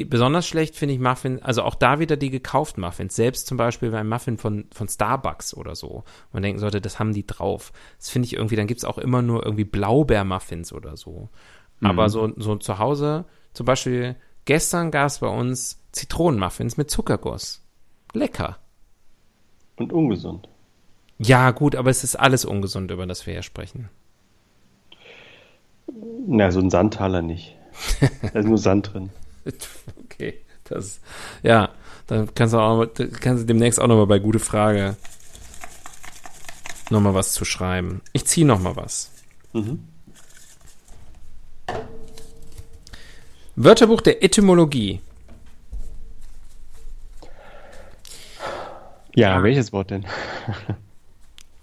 [0.05, 3.15] Besonders schlecht finde ich Muffins, also auch da wieder die gekauften Muffins.
[3.15, 6.03] Selbst zum Beispiel beim Muffin von, von Starbucks oder so.
[6.31, 7.71] Man denken sollte, das haben die drauf.
[7.97, 11.29] Das finde ich irgendwie, dann gibt es auch immer nur irgendwie Blaubeer-Muffins oder so.
[11.79, 11.87] Mhm.
[11.87, 17.65] Aber so, so zu Hause, zum Beispiel gestern gab es bei uns Zitronenmuffins mit Zuckerguss.
[18.13, 18.57] Lecker.
[19.75, 20.49] Und ungesund.
[21.17, 23.89] Ja, gut, aber es ist alles ungesund, über das wir hier sprechen.
[26.27, 27.57] Na, so ein Sandtaler nicht.
[28.21, 29.09] da ist nur Sand drin.
[30.05, 30.99] Okay, das,
[31.43, 31.69] ja,
[32.07, 32.85] dann kannst du auch,
[33.21, 34.97] kannst du demnächst auch nochmal bei Gute Frage
[36.89, 38.01] nochmal was zu schreiben.
[38.13, 39.11] Ich ziehe nochmal was.
[39.53, 39.87] Mhm.
[43.55, 45.01] Wörterbuch der Etymologie.
[49.15, 50.05] Ja, welches Wort denn?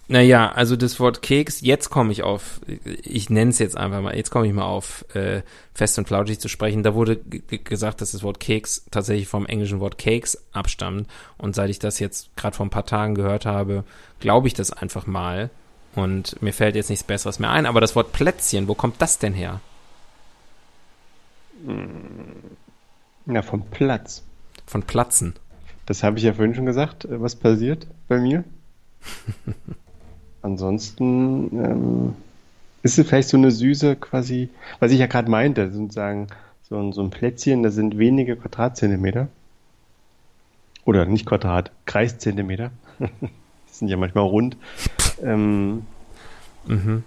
[0.09, 4.17] Naja, also das Wort Keks, jetzt komme ich auf, ich nenne es jetzt einfach mal,
[4.17, 5.43] jetzt komme ich mal auf äh,
[5.75, 6.85] fest und flauschig zu sprechen.
[6.85, 11.09] Da wurde gesagt, dass das Wort Keks tatsächlich vom englischen Wort Cakes abstammt.
[11.39, 13.83] Und seit ich das jetzt gerade vor ein paar Tagen gehört habe,
[14.21, 15.51] glaube ich das einfach mal.
[15.97, 17.67] Und mir fällt jetzt nichts Besseres mehr ein.
[17.67, 19.61] Aber das Wort Plätzchen, wo kommt das denn her?
[23.25, 24.23] Na, vom Platz.
[24.67, 25.35] Von Platzen.
[25.85, 28.45] Das habe ich ja vorhin schon gesagt, was passiert bei mir.
[30.47, 32.15] Ansonsten ähm,
[32.85, 36.29] ist es vielleicht so eine süße quasi, was ich ja gerade meinte, sozusagen
[36.69, 39.27] so ein, so ein Plätzchen, da sind wenige Quadratzentimeter.
[40.85, 42.71] Oder nicht Quadrat, Kreiszentimeter.
[43.01, 43.29] die
[43.73, 44.57] sind ja manchmal rund.
[45.21, 45.83] Ähm,
[46.67, 47.03] mhm.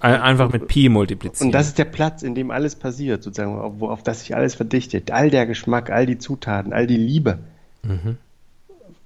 [0.00, 1.48] Einfach mit Pi multiplizieren.
[1.48, 4.54] Und das ist der Platz, in dem alles passiert, sozusagen, auf, auf das sich alles
[4.54, 5.10] verdichtet.
[5.10, 7.40] All der Geschmack, all die Zutaten, all die Liebe
[7.82, 8.16] mhm.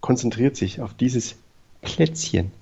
[0.03, 1.37] konzentriert sich auf dieses
[1.81, 2.53] Plätzchen.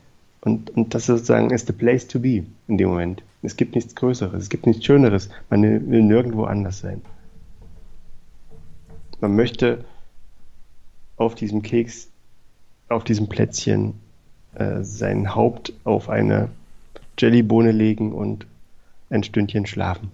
[0.42, 3.22] Und, und das sozusagen ist the place to be in dem Moment.
[3.42, 5.30] Es gibt nichts Größeres, es gibt nichts Schöneres.
[5.50, 7.00] Man will nirgendwo anders sein.
[9.20, 9.84] Man möchte
[11.16, 12.08] auf diesem Keks,
[12.88, 13.94] auf diesem Plätzchen
[14.54, 16.48] äh, sein Haupt auf eine
[17.18, 18.46] Jellybohne legen und
[19.10, 20.10] ein Stündchen schlafen.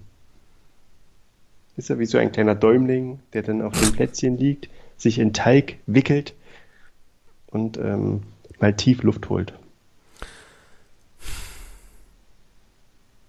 [1.78, 4.68] Ist ja wie so ein kleiner Däumling, der dann auf dem Plätzchen liegt,
[4.98, 6.34] sich in Teig wickelt
[7.46, 8.24] und ähm,
[8.60, 9.54] mal tief Luft holt.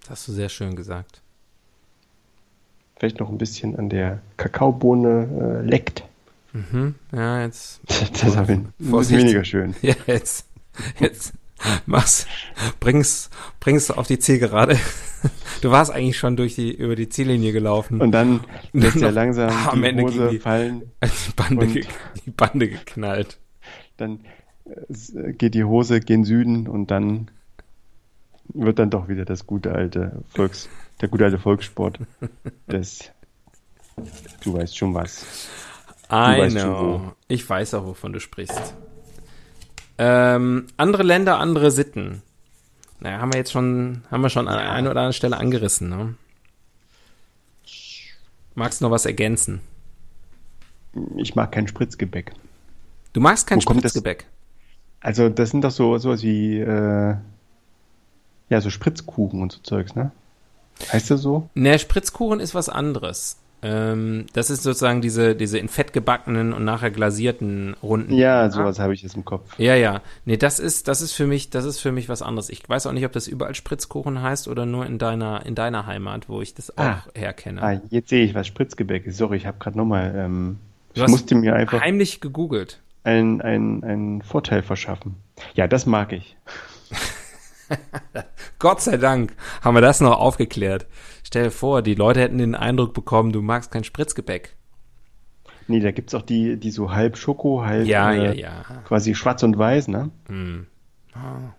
[0.10, 1.22] Hast du sehr schön gesagt.
[2.98, 6.04] Vielleicht noch ein bisschen an der Kakaobohne äh, leckt.
[6.52, 6.96] Mhm.
[7.14, 7.80] Ja, jetzt.
[7.88, 9.76] das ist weniger schön.
[9.82, 10.48] Ja, jetzt.
[11.00, 11.34] Jetzt.
[11.86, 12.26] Mach's.
[12.80, 13.30] Bring's,
[13.60, 14.78] bring's auf die Zielgerade.
[15.62, 18.00] Du warst eigentlich schon durch die, über die Ziellinie gelaufen.
[18.00, 18.40] Und dann
[18.72, 20.84] lässt er langsam ah, am die Ende Hose die, fallen.
[21.04, 21.86] Die Bande, ge,
[22.26, 23.38] die Bande geknallt.
[23.98, 24.22] Dann
[24.64, 27.30] äh, geht die Hose gen Süden und dann
[28.54, 30.70] wird dann doch wieder das gute alte Volks,
[31.02, 32.00] der gute alte Volkssport
[32.68, 33.12] des,
[34.44, 35.26] du weißt schon was.
[36.10, 37.14] Du I know.
[37.28, 38.74] Ich weiß auch, wovon du sprichst.
[40.00, 42.24] Ähm, andere Länder, andere Sitten.
[43.00, 46.16] Naja, haben wir jetzt schon, haben wir schon an einer oder anderen Stelle angerissen, ne?
[48.56, 49.62] Magst du noch was ergänzen?
[51.18, 52.34] Ich mag kein Spritzgebäck.
[53.14, 54.26] Du magst kein Wo Spritzgebäck?
[55.02, 57.16] Also, das sind doch so sowas wie äh,
[58.50, 60.12] ja, so Spritzkuchen und so Zeugs, ne?
[60.92, 61.50] Heißt das so?
[61.56, 63.38] Ne, Spritzkuchen ist was anderes.
[63.62, 68.14] Ähm, das ist sozusagen diese, diese in Fett gebackenen und nachher glasierten Runden.
[68.14, 69.60] Ja, sowas habe ich jetzt im Kopf.
[69.60, 70.02] Ja, ja.
[70.24, 72.50] Nee, das ist, das ist für mich, das ist für mich was anderes.
[72.50, 75.86] Ich weiß auch nicht, ob das überall Spritzkuchen heißt oder nur in deiner, in deiner
[75.86, 77.62] Heimat, wo ich das auch ah, herkenne.
[77.62, 79.18] Ah, jetzt sehe ich, was Spritzgebäck ist.
[79.18, 80.60] Sorry, ich habe gerade nochmal, ähm,
[80.94, 82.80] ich musste mir einfach heimlich gegoogelt.
[83.04, 85.16] Einen, einen, einen Vorteil verschaffen.
[85.54, 86.38] Ja, das mag ich.
[88.60, 90.86] Gott sei Dank haben wir das noch aufgeklärt.
[91.24, 94.56] Stell dir vor, die Leute hätten den Eindruck bekommen, du magst kein Spritzgebäck.
[95.68, 98.82] Nee, da gibt's auch die, die so halb Schoko, halb Ja, äh, ja, ja.
[98.86, 100.10] quasi schwarz und weiß, ne?
[100.28, 100.66] Hm.
[101.14, 101.54] Ah,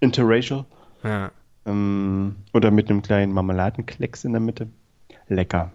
[0.00, 0.64] Interracial.
[1.04, 1.30] ja.
[1.64, 4.68] Ähm, oder mit einem kleinen Marmeladenklecks in der Mitte.
[5.28, 5.70] Lecker.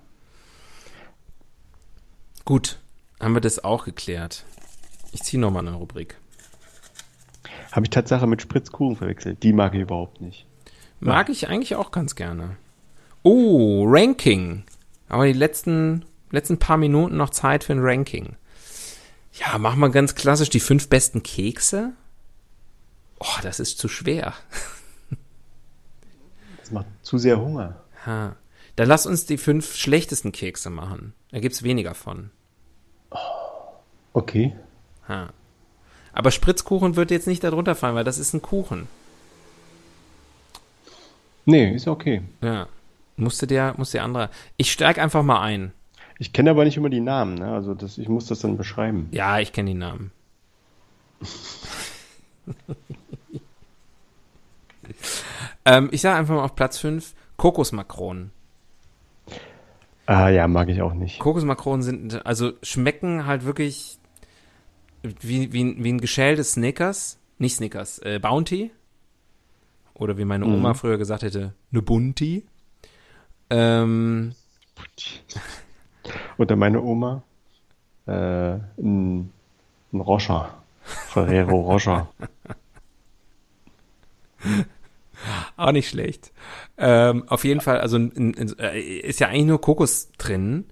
[2.43, 2.80] Gut,
[3.22, 4.43] haben wir das auch geklärt.
[5.13, 6.18] Ich ziehe nochmal eine Rubrik.
[7.72, 9.43] Habe ich Tatsache mit Spritzkuchen verwechselt.
[9.43, 10.45] Die mag ich überhaupt nicht.
[11.00, 12.58] Mag ich eigentlich auch ganz gerne.
[13.24, 14.64] Oh, Ranking.
[15.10, 18.36] Aber die letzten, letzten paar Minuten noch Zeit für ein Ranking.
[19.34, 21.93] Ja, machen wir ganz klassisch die fünf besten Kekse.
[23.20, 24.34] Oh, das ist zu schwer.
[26.60, 27.82] Das macht zu sehr Hunger.
[28.06, 28.36] Ha.
[28.76, 31.14] Dann lass uns die fünf schlechtesten Kekse machen.
[31.32, 32.30] Da gibt's weniger von.
[34.12, 34.54] Okay.
[35.08, 35.30] Ha.
[36.12, 38.89] Aber Spritzkuchen wird jetzt nicht darunter fallen, weil das ist ein Kuchen.
[41.48, 42.22] Nee, ist okay.
[42.41, 42.68] Ja.
[43.16, 44.30] Musste der, musste der andere.
[44.58, 45.72] Ich steig einfach mal ein.
[46.20, 47.52] Ich kenne aber nicht immer die Namen, ne?
[47.52, 49.08] Also das, ich muss das dann beschreiben.
[49.12, 50.12] Ja, ich kenne die Namen.
[55.66, 58.32] ähm, ich sage einfach mal auf Platz 5 Kokosmakronen.
[60.06, 61.20] Ah ja, mag ich auch nicht.
[61.20, 63.98] Kokosmakronen sind, also schmecken halt wirklich
[65.04, 67.20] wie, wie, ein- wie ein geschältes Snickers.
[67.39, 68.72] Nicht Snickers, äh, Bounty.
[70.00, 70.76] Oder wie meine Oma Mhm.
[70.76, 72.45] früher gesagt hätte, ne Bunti.
[73.50, 74.34] Ähm,
[76.38, 77.24] Oder meine Oma.
[78.06, 79.32] Äh, ein,
[79.91, 80.54] ein Rocher.
[80.84, 82.08] Ferrero Rocher.
[85.58, 86.32] Auch nicht schlecht.
[86.78, 90.66] Ähm, auf jeden Fall, also in, in, äh, ist ja eigentlich nur Kokos drin.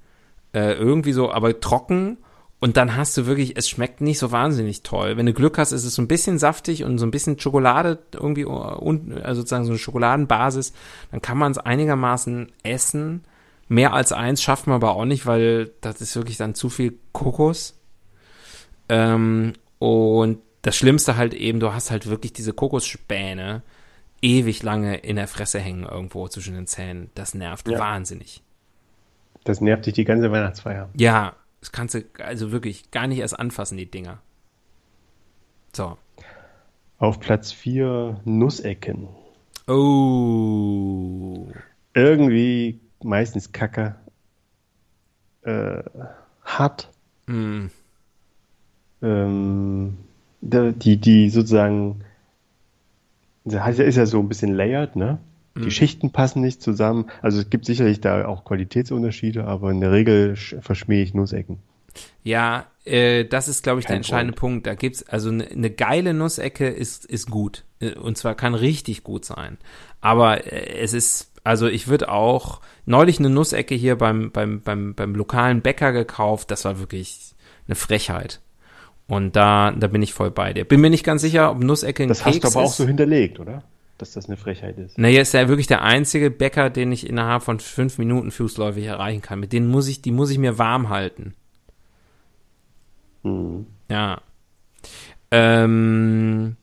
[0.53, 2.17] Äh, irgendwie so, aber trocken.
[2.59, 5.17] Und dann hast du wirklich, es schmeckt nicht so wahnsinnig toll.
[5.17, 7.99] Wenn du Glück hast, ist es so ein bisschen saftig und so ein bisschen Schokolade
[8.13, 10.73] irgendwie, und, also sozusagen so eine Schokoladenbasis.
[11.11, 13.23] Dann kann man es einigermaßen essen.
[13.67, 16.97] Mehr als eins schafft man aber auch nicht, weil das ist wirklich dann zu viel
[17.11, 17.77] Kokos.
[18.89, 23.63] Ähm, und das Schlimmste halt eben, du hast halt wirklich diese Kokosspäne
[24.21, 27.11] ewig lange in der Fresse hängen irgendwo zwischen den Zähnen.
[27.15, 27.79] Das nervt Ja.
[27.79, 28.41] wahnsinnig.
[29.43, 30.89] Das nervt dich die ganze Weihnachtsfeier.
[30.95, 31.35] Ja,
[31.65, 34.19] das kannst du also wirklich gar nicht erst anfassen, die Dinger.
[35.73, 35.97] So.
[36.99, 39.07] Auf Platz 4 Nussecken.
[39.67, 41.47] Oh.
[41.95, 43.95] Irgendwie meistens Kacke.
[45.41, 45.81] Äh,
[46.43, 46.91] hart.
[47.25, 47.71] Hm.
[49.01, 49.97] Ähm,
[50.41, 52.01] die, die sozusagen,
[53.43, 55.17] das ist ja so ein bisschen layered, ne?
[55.57, 57.05] Die Schichten passen nicht zusammen.
[57.21, 61.59] Also es gibt sicherlich da auch Qualitätsunterschiede, aber in der Regel sch- verschmähe ich Nussecken.
[62.23, 64.67] Ja, äh, das ist, glaube ich, der Kein entscheidende Punkt.
[64.67, 69.03] Da gibt's also eine ne geile Nussecke ist ist gut Äh, und zwar kann richtig
[69.03, 69.57] gut sein.
[70.01, 74.93] Aber äh, es ist also ich würde auch neulich eine Nussecke hier beim beim beim
[74.93, 76.51] beim lokalen Bäcker gekauft.
[76.51, 77.33] Das war wirklich
[77.67, 78.41] eine Frechheit.
[79.07, 80.65] Und da da bin ich voll bei dir.
[80.65, 82.77] Bin mir nicht ganz sicher, ob Nussecke ein Das hast Keks du aber auch ist.
[82.77, 83.63] so hinterlegt, oder?
[83.97, 84.97] Dass das eine Frechheit ist.
[84.97, 89.21] Naja, ist ja wirklich der einzige Bäcker, den ich innerhalb von fünf Minuten fußläufig erreichen
[89.21, 89.39] kann.
[89.39, 91.33] Mit denen muss ich, die muss ich mir warm halten.
[93.23, 93.65] Hm.
[93.89, 94.21] Ja.
[95.31, 96.57] Ähm,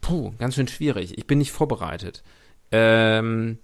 [0.00, 1.18] puh, ganz schön schwierig.
[1.18, 2.22] Ich bin nicht vorbereitet.
[2.70, 3.58] Ähm,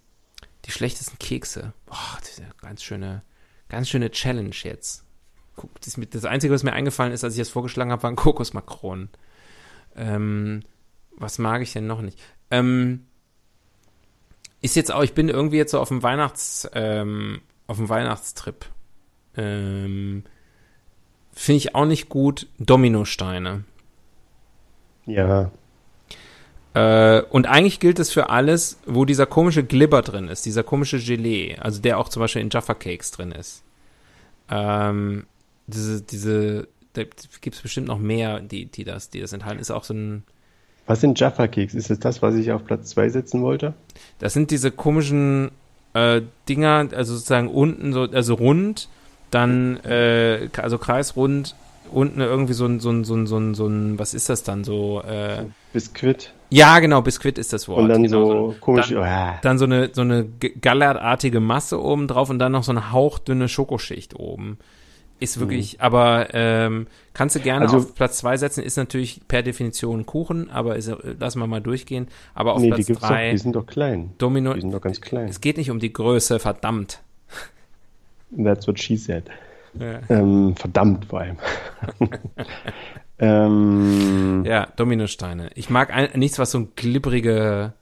[0.65, 1.73] die schlechtesten Kekse.
[1.87, 3.23] Boah, das ist ja ganz schöne,
[3.69, 5.05] ganz schöne Challenge jetzt.
[5.55, 9.09] Guck, das, das Einzige, was mir eingefallen ist, als ich das vorgeschlagen habe, waren Kokosmakronen.
[9.95, 10.63] Ähm,
[11.17, 12.21] was mag ich denn noch nicht?
[12.51, 13.07] Ähm,
[14.63, 18.67] ist jetzt auch, ich bin irgendwie jetzt so auf dem Weihnachts, ähm, auf dem Weihnachtstrip.
[19.37, 20.25] Ähm,
[21.33, 22.47] Finde ich auch nicht gut.
[22.59, 23.65] Dominosteine.
[25.07, 25.51] Ja,
[26.77, 30.99] Äh, und eigentlich gilt es für alles, wo dieser komische Glibber drin ist, dieser komische
[30.99, 33.63] Gelee, also der auch zum Beispiel in Jaffa Cakes drin ist.
[34.51, 35.25] Ähm,
[35.67, 37.05] diese, diese, da
[37.41, 39.59] gibt es bestimmt noch mehr, die, die das, die das enthalten.
[39.59, 40.25] Ist auch so ein,
[40.87, 41.75] Was sind Jaffa-Keks?
[41.75, 43.75] Ist es das, was ich auf Platz 2 setzen wollte?
[44.19, 45.51] das sind diese komischen
[45.95, 48.89] äh, Dinger, also sozusagen unten so, also rund,
[49.31, 51.55] dann, äh, also kreisrund,
[51.93, 54.43] unten irgendwie so ein, so ein, so ein, so ein, so ein, was ist das
[54.43, 57.81] dann so, äh, Biskuit ja, genau, Biskuit ist das Wort.
[57.81, 58.91] und dann genau, so komisch.
[58.91, 60.25] Dann, ah, dann so eine, so eine
[60.61, 64.59] gallertartige Masse oben drauf und dann noch so eine hauchdünne Schokoschicht oben.
[65.19, 67.73] Ist wirklich, aber ähm, kannst du gerne Mhm.
[67.75, 71.47] Also- auf Platz zwei setzen, ist natürlich per Definition Kuchen, aber ist, äh, lassen wir
[71.47, 72.09] mal durchgehen.
[72.35, 74.11] Aber auf nee, die Platz gibt's doch, drei die sind doch klein.
[74.19, 74.53] Domino.
[74.53, 75.29] Die sind doch ganz klein.
[75.29, 77.01] Es geht nicht um die Größe, verdammt.
[78.37, 79.25] That's what she said.
[79.79, 81.37] Ja, Ähm, verdammt vor allem.
[83.19, 85.51] ähm, ja Dominosteine.
[85.55, 87.73] Ich mag ein, nichts, was so ein glibbrige.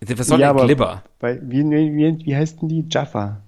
[0.00, 1.02] Was soll Ja, denn Glibber?
[1.20, 2.84] Weil, wie, wie, wie heißt denn die?
[2.88, 3.40] Jaffa.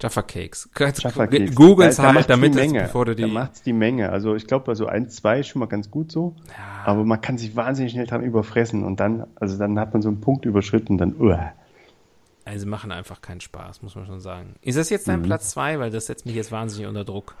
[0.00, 0.68] Jaffa Cakes.
[0.78, 1.54] Jaffa Cakes.
[1.54, 2.82] Googles Da- da halt, die damit es, Menge.
[2.82, 3.30] bevor du Da die.
[3.32, 4.10] macht's die Menge.
[4.10, 6.34] Also ich glaube, also ein, zwei ist schon mal ganz gut so.
[6.48, 6.54] Ja.
[6.86, 10.08] Aber man kann sich wahnsinnig schnell dran überfressen und dann, also dann hat man so
[10.08, 11.52] einen Punkt überschritten, dann, uah.
[12.44, 14.54] Also machen einfach keinen Spaß, muss man schon sagen.
[14.62, 15.24] Ist das jetzt dein Mhm.
[15.24, 15.78] Platz zwei?
[15.78, 17.34] Weil das setzt mich jetzt wahnsinnig unter Druck.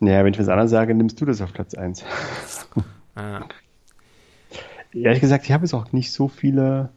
[0.00, 2.04] Naja, wenn ich was anderes sage, nimmst du das auf Platz 1.
[3.14, 3.40] Ah.
[4.92, 6.90] Ehrlich gesagt, ich habe jetzt auch nicht so viele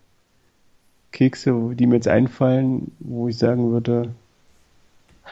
[1.18, 4.13] Kekse, die mir jetzt einfallen, wo ich sagen würde,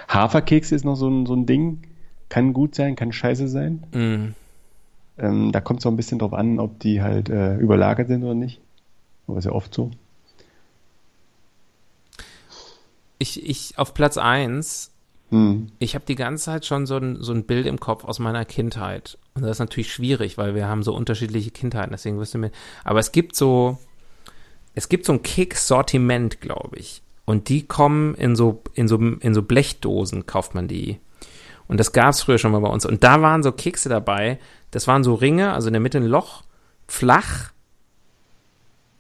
[0.08, 1.84] Haferkekse ist noch so ein, so ein Ding.
[2.28, 3.84] Kann gut sein, kann scheiße sein.
[3.94, 4.34] Mm.
[5.18, 8.24] Ähm, da kommt es auch ein bisschen drauf an, ob die halt äh, überlagert sind
[8.24, 8.60] oder nicht.
[9.28, 9.92] Aber ist ja oft so.
[13.20, 14.92] Ich, ich auf Platz eins
[15.30, 15.68] Hm.
[15.80, 18.46] ich habe die ganze Zeit schon so ein, so ein Bild im Kopf aus meiner
[18.46, 19.18] Kindheit.
[19.34, 22.52] Und das ist natürlich schwierig, weil wir haben so unterschiedliche Kindheiten, deswegen wirst du mir.
[22.84, 23.80] Aber es gibt so,
[24.76, 27.02] es gibt so ein Keks-Sortiment, glaube ich.
[27.26, 31.00] Und die kommen in so, in so, in so Blechdosen, kauft man die.
[31.68, 32.86] Und das gab es früher schon mal bei uns.
[32.86, 34.38] Und da waren so Kekse dabei.
[34.70, 36.44] Das waren so Ringe, also in der Mitte ein Loch,
[36.88, 37.52] flach.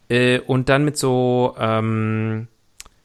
[0.09, 2.47] Äh, und dann mit so, ähm,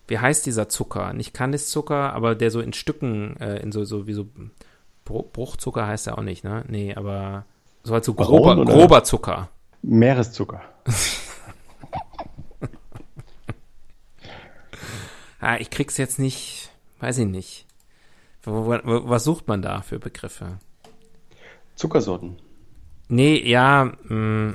[0.06, 1.12] wie heißt dieser Zucker?
[1.12, 4.26] Nicht Kandiszucker, aber der so in Stücken, äh, in so, so wie so
[5.04, 6.64] Bru- Bruchzucker heißt er auch nicht, ne?
[6.68, 7.44] Nee, aber
[7.82, 9.48] so halt so grober, grober Zucker.
[9.82, 10.62] Meereszucker.
[15.40, 16.70] Ah, ich krieg's jetzt nicht,
[17.00, 17.66] weiß ich nicht.
[18.44, 20.58] Was sucht man da für Begriffe?
[21.74, 22.36] Zuckersorten.
[23.08, 24.54] Nee, ja, mh,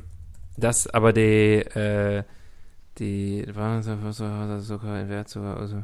[0.57, 1.21] das, aber die,
[1.57, 2.23] äh,
[2.99, 5.83] die, was, was, was, Zucker, Wertzucker, also,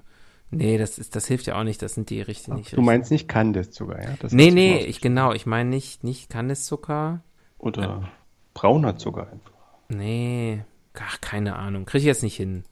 [0.52, 3.12] nee, das ist, das hilft ja auch nicht, das sind die richtig, nicht Du meinst
[3.12, 4.16] nicht Kandiszucker, ja?
[4.20, 7.22] Das Nee, nee, ich, genau, ich meine nicht, nicht Kandiszucker.
[7.58, 8.10] Oder
[8.54, 9.52] brauner Zucker einfach.
[9.89, 12.64] Nee, ach, keine Ahnung, kriege ich jetzt nicht hin.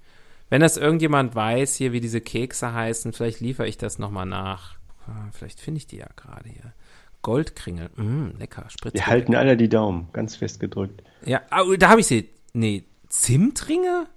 [0.49, 4.75] Wenn das irgendjemand weiß hier, wie diese Kekse heißen, vielleicht liefere ich das nochmal nach.
[5.07, 6.73] Ah, Vielleicht finde ich die ja gerade hier.
[7.21, 8.93] Goldkringel, mm, lecker, Spritz.
[8.93, 11.03] Wir halten alle die Daumen, ganz fest gedrückt.
[11.25, 12.29] Ja, au, da habe ich sie.
[12.53, 14.07] Nee, Zimtringe?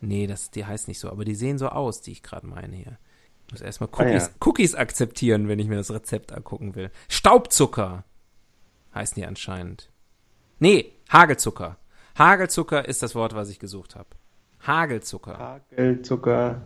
[0.00, 2.76] Nee, das, die heißt nicht so, aber die sehen so aus, die ich gerade meine
[2.76, 2.98] hier.
[3.46, 4.32] Ich muss erstmal Ah, Cookies, ja.
[4.44, 6.90] Cookies akzeptieren, wenn ich mir das Rezept angucken will.
[7.08, 8.04] Staubzucker
[8.94, 9.90] heißen die anscheinend.
[10.58, 11.76] Nee, Hagelzucker.
[12.18, 14.08] Hagelzucker ist das Wort, was ich gesucht habe.
[14.66, 15.38] Hagelzucker.
[15.38, 16.62] Hagelzucker.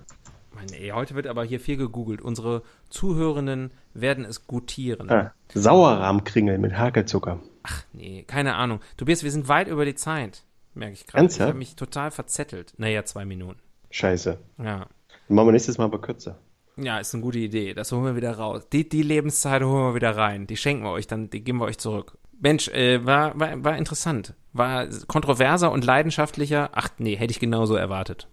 [0.55, 2.21] Mann, ey, heute wird aber hier viel gegoogelt.
[2.21, 5.11] Unsere Zuhörenden werden es gutieren.
[5.11, 7.41] Ah, Sauerrahmkringel mit Hagelzucker.
[7.63, 8.81] Ach nee, keine Ahnung.
[8.97, 10.45] Tobias, wir sind weit über die Zeit,
[10.75, 11.27] merke ich gerade.
[11.27, 12.75] Ich habe mich total verzettelt.
[12.79, 13.61] Naja, zwei Minuten.
[13.91, 14.39] Scheiße.
[14.59, 14.87] Ja.
[15.29, 16.39] Dann machen wir nächstes Mal aber kürzer.
[16.77, 17.75] Ja, ist eine gute Idee.
[17.75, 18.67] Das holen wir wieder raus.
[18.73, 20.47] Die, die Lebenszeit holen wir wieder rein.
[20.47, 22.17] Die schenken wir euch, dann die geben wir euch zurück.
[22.41, 24.35] Mensch, äh, war, war, war interessant.
[24.53, 26.71] War kontroverser und leidenschaftlicher.
[26.73, 28.29] Ach nee, hätte ich genauso erwartet.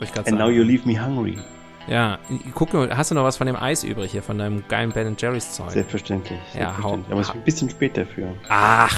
[0.00, 0.54] Ich And now sagen.
[0.54, 1.38] you leave me hungry.
[1.88, 2.18] Ja,
[2.54, 5.16] guck mal, hast du noch was von dem Eis übrig hier, von deinem geilen Ben
[5.18, 5.70] Jerry's Zeug?
[5.70, 6.38] Selbstverständlich.
[6.58, 6.98] Ja, hau-.
[7.10, 8.34] Aber es ist ein bisschen spät dafür.
[8.48, 8.96] Ach.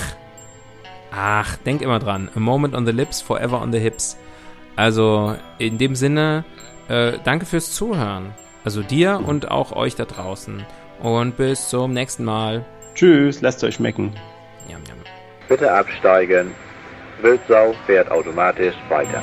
[1.12, 2.28] Ach, denk immer dran.
[2.34, 4.16] A moment on the lips, forever on the hips.
[4.76, 6.44] Also, in dem Sinne,
[6.88, 8.32] äh, danke fürs Zuhören.
[8.64, 10.64] Also dir und auch euch da draußen.
[11.00, 12.64] Und bis zum nächsten Mal.
[12.94, 14.12] Tschüss, lasst euch schmecken.
[14.70, 14.98] Yum, yum.
[15.48, 16.54] Bitte absteigen.
[17.22, 19.22] Wildsau fährt automatisch weiter.